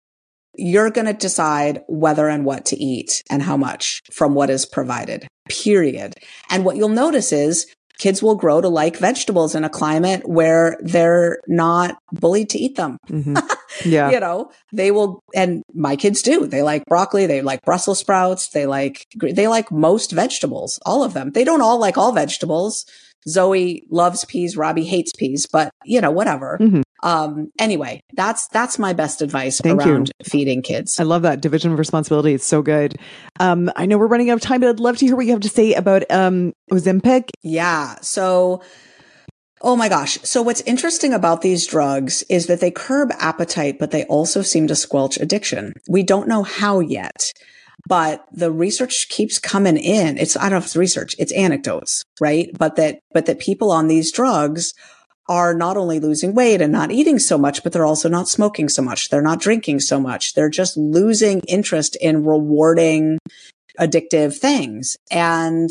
[0.57, 4.67] You're going to decide whether and what to eat and how much from what is
[4.67, 6.15] provided, period.
[6.51, 7.67] And what you'll notice is
[8.01, 12.75] kids will grow to like vegetables in a climate where they're not bullied to eat
[12.77, 12.99] them.
[13.09, 13.37] Mm-hmm.
[13.87, 14.11] Yeah.
[14.11, 16.45] you know, they will, and my kids do.
[16.47, 17.27] They like broccoli.
[17.27, 18.49] They like Brussels sprouts.
[18.49, 21.31] They like, they like most vegetables, all of them.
[21.31, 22.85] They don't all like all vegetables.
[23.29, 24.57] Zoe loves peas.
[24.57, 26.59] Robbie hates peas, but you know, whatever.
[26.61, 26.83] Mhm.
[27.03, 29.93] Um, anyway, that's, that's my best advice Thank you.
[29.93, 31.01] around feeding kids.
[31.01, 32.35] I love that division of responsibility.
[32.35, 32.99] It's so good.
[33.39, 35.33] Um, I know we're running out of time, but I'd love to hear what you
[35.33, 37.31] have to say about um Ozempic.
[37.43, 37.97] Yeah.
[38.03, 38.63] So,
[39.63, 40.19] oh my gosh.
[40.23, 44.67] So what's interesting about these drugs is that they curb appetite, but they also seem
[44.69, 45.73] to squelch addiction.
[45.89, 47.33] We don't know how yet,
[47.89, 50.19] but the research keeps coming in.
[50.19, 52.51] It's, I don't know if it's research, it's anecdotes, right?
[52.59, 54.75] But that, but that people on these drugs
[55.31, 58.69] are not only losing weight and not eating so much, but they're also not smoking
[58.69, 59.09] so much.
[59.09, 60.35] They're not drinking so much.
[60.35, 63.19] They're just losing interest in rewarding
[63.79, 64.97] addictive things.
[65.11, 65.71] And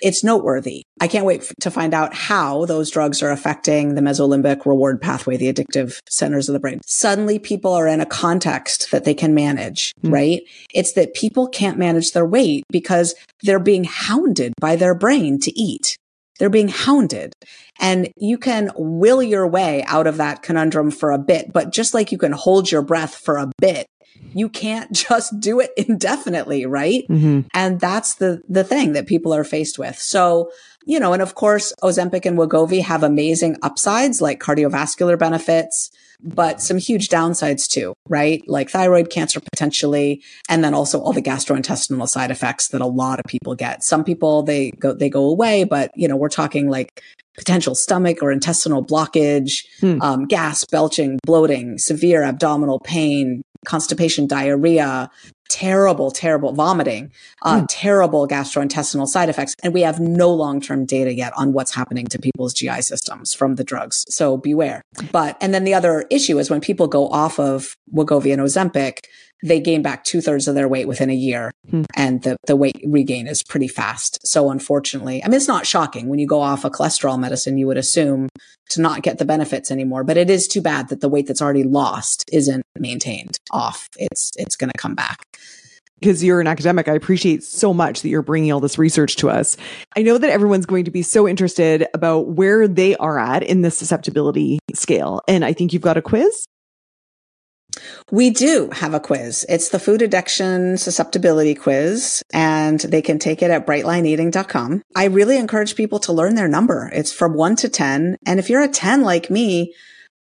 [0.00, 0.84] it's noteworthy.
[1.00, 5.00] I can't wait f- to find out how those drugs are affecting the mesolimbic reward
[5.00, 6.80] pathway, the addictive centers of the brain.
[6.86, 10.12] Suddenly people are in a context that they can manage, Mm.
[10.12, 10.42] right?
[10.72, 15.58] It's that people can't manage their weight because they're being hounded by their brain to
[15.58, 15.96] eat.
[16.38, 17.32] They're being hounded
[17.80, 21.94] and you can will your way out of that conundrum for a bit, but just
[21.94, 23.86] like you can hold your breath for a bit,
[24.34, 27.04] you can't just do it indefinitely, right?
[27.08, 27.40] Mm-hmm.
[27.54, 29.98] And that's the, the thing that people are faced with.
[29.98, 30.50] So,
[30.88, 35.90] you know, and of course, Ozempic and Wegovy have amazing upsides like cardiovascular benefits,
[36.22, 38.42] but some huge downsides too, right?
[38.48, 40.22] Like thyroid cancer potentially.
[40.48, 43.84] And then also all the gastrointestinal side effects that a lot of people get.
[43.84, 47.02] Some people, they go, they go away, but you know, we're talking like
[47.36, 50.00] potential stomach or intestinal blockage, Hmm.
[50.00, 55.10] um, gas, belching, bloating, severe abdominal pain, constipation, diarrhea,
[55.48, 57.10] terrible, terrible vomiting,
[57.42, 57.66] uh, Hmm.
[57.68, 59.54] terrible gastrointestinal side effects.
[59.62, 63.54] And we have no long-term data yet on what's happening to people's GI systems from
[63.56, 64.04] the drugs.
[64.08, 64.82] So beware.
[65.12, 69.04] But, and then the other issue is when people go off of Wegovy and Ozempic,
[69.42, 71.82] they gain back two thirds of their weight within a year Hmm.
[71.94, 74.18] and the, the weight regain is pretty fast.
[74.26, 77.66] So unfortunately, I mean, it's not shocking when you go off a cholesterol medicine, you
[77.66, 78.28] would assume
[78.70, 81.42] to not get the benefits anymore, but it is too bad that the weight that's
[81.42, 83.88] already lost isn't maintained off.
[83.96, 85.18] It's, it's going to come back.
[86.00, 89.28] because you're an academic, I appreciate so much that you're bringing all this research to
[89.30, 89.56] us.
[89.96, 93.62] I know that everyone's going to be so interested about where they are at in
[93.62, 95.20] the susceptibility scale.
[95.28, 96.46] And I think you've got a quiz.
[98.10, 99.44] We do have a quiz.
[99.48, 104.82] It's the food addiction susceptibility quiz and they can take it at brightlineeating.com.
[104.96, 106.90] I really encourage people to learn their number.
[106.92, 108.16] It's from one to 10.
[108.26, 109.74] And if you're a 10 like me,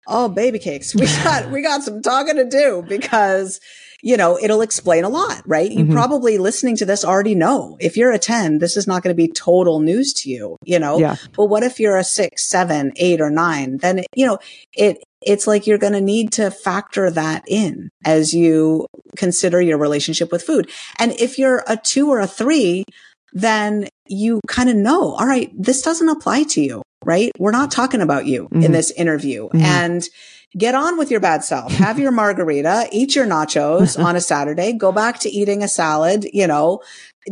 [0.08, 3.60] oh, baby cakes, we got, we got some talking to do because
[4.08, 5.70] you know, it'll explain a lot, right?
[5.70, 5.92] You Mhm.
[5.92, 7.76] probably listening to this already know.
[7.82, 10.80] If you're a 10, this is not going to be total news to you, you
[10.80, 10.98] know?
[10.98, 11.16] Yeah.
[11.36, 13.78] But what if you're a six, seven, eight, or nine?
[13.78, 14.38] Then, you know,
[14.74, 18.86] it, it's like you're going to need to factor that in as you
[19.18, 20.70] consider your relationship with food.
[21.00, 22.86] And if you're a two or a three,
[23.34, 27.30] then you kind of know, all right, this doesn't apply to you, right?
[27.38, 28.64] We're not talking about you Mhm.
[28.64, 29.62] in this interview Mhm.
[29.62, 30.10] and
[30.56, 31.72] get on with your bad self.
[31.74, 36.26] Have your margarita, eat your nachos on a Saturday, go back to eating a salad,
[36.32, 36.82] you know,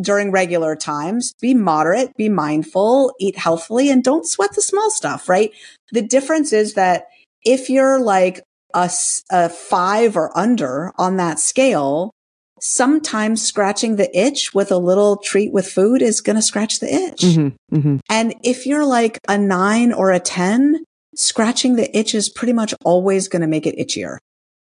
[0.02, 1.34] during regular times.
[1.42, 5.52] Be moderate, be mindful, eat healthfully, and don't sweat the small stuff, right?
[5.92, 7.08] The difference is that
[7.44, 8.42] if you're like
[8.74, 12.12] a five or under on that scale,
[12.60, 16.94] sometimes scratching the itch with a little treat with food is going to scratch the
[16.94, 17.36] itch.
[17.36, 20.84] hmm hmm And if you're like a nine or a 10,
[21.16, 24.18] scratching the itch is pretty much always going to make it itchier.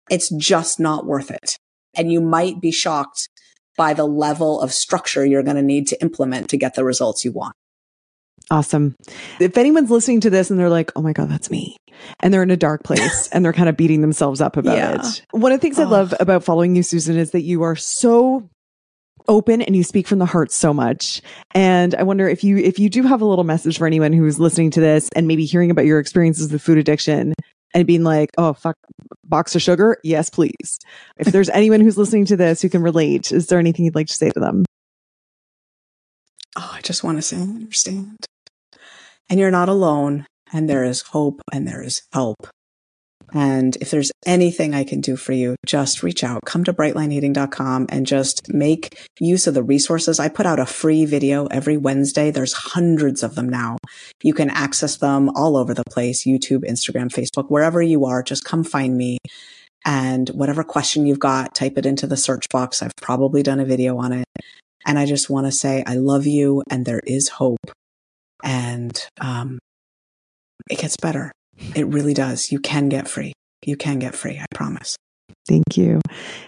[0.10, 1.58] It's just not worth it.
[1.96, 3.30] And you might be shocked
[3.78, 7.26] by the level of structure you're going to need to implement to get the results
[7.26, 7.56] you want.
[8.52, 8.96] Awesome.
[9.40, 11.78] If anyone's listening to this and they're like, oh my God, that's me.
[12.20, 15.02] And they're in a dark place and they're kind of beating themselves up about Yeah.
[15.08, 15.26] it.
[15.32, 15.90] One of the things I Oh.
[15.90, 18.48] love about following you, Susan, is that you are so
[19.28, 21.22] open and you speak from the heart so much.
[21.54, 24.40] And I wonder if you, if you do have a little message for anyone who's
[24.40, 27.34] listening to this and maybe hearing about your experiences with food addiction
[27.74, 28.78] and being like, oh, fuck,
[29.24, 29.98] box of sugar.
[30.04, 30.80] Yes, please.
[31.18, 34.08] If there's anyone who's listening to this who can relate, is there anything you'd like
[34.08, 34.66] to say to them?
[36.56, 38.26] Oh, I just want to say, I understand.
[39.30, 40.26] And you're not alone.
[40.54, 42.48] And there is hope and there is help.
[43.36, 46.44] And if there's anything I can do for you, just reach out.
[46.46, 50.22] Come to brightlineeating.com and just make use of the resources.
[50.22, 52.32] I put out a free video every Wednesday.
[52.32, 53.76] There's hundreds of them now.
[54.24, 58.24] You can access them all over the place YouTube, Instagram, Facebook, wherever you are.
[58.24, 59.18] Just come find me.
[59.84, 62.82] And whatever question you've got, type it into the search box.
[62.82, 64.26] I've probably done a video on it.
[64.86, 67.60] And I just want to say, I love you and there is hope.
[68.44, 69.60] and um,
[70.70, 71.32] it gets better.
[71.76, 72.52] It really does.
[72.52, 73.34] You can get free.
[73.66, 74.40] You can get free.
[74.40, 74.96] I promise.
[75.48, 76.02] Thank you.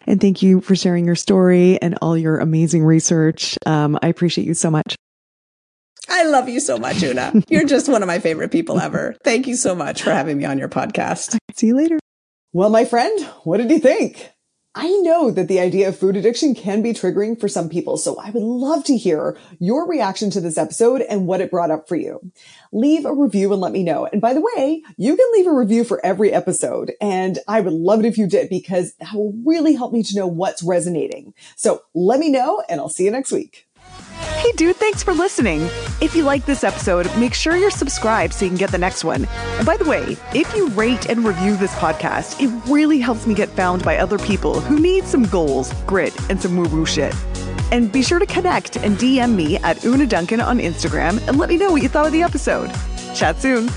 [0.06, 3.58] And thank you for sharing your story and all your amazing research.
[3.66, 4.96] Um, I appreciate you so much.
[6.10, 7.34] I love you so much, Una.
[7.50, 9.16] You're just one of my favorite people ever.
[9.24, 11.38] Thank you so much for having me on your podcast.
[11.56, 12.00] See you later.
[12.54, 14.32] Well, my friend, what did you think?
[14.80, 18.16] I know that the idea of food addiction can be triggering for some people, so
[18.20, 21.88] I would love to hear your reaction to this episode and what it brought up
[21.88, 22.32] for you.
[22.72, 24.06] Leave a review and let me know.
[24.06, 27.74] And by the way, you can leave a review for every episode, and I would
[27.74, 31.34] love it if you did because that will really help me to know what's resonating.
[31.56, 33.67] So let me know, and I'll see you next week.
[34.38, 35.62] Hey, dude, thanks for listening.
[36.00, 39.04] If you like this episode, make sure you're subscribed so you can get the next
[39.04, 39.26] one.
[39.26, 43.34] And by the way, if you rate and review this podcast, it really helps me
[43.34, 47.16] get found by other people who need some goals, grit, and some woo woo shit.
[47.72, 51.50] And be sure to connect and DM me at Una Duncan on Instagram and let
[51.50, 52.72] me know what you thought of the episode.
[53.16, 53.70] Chat soon.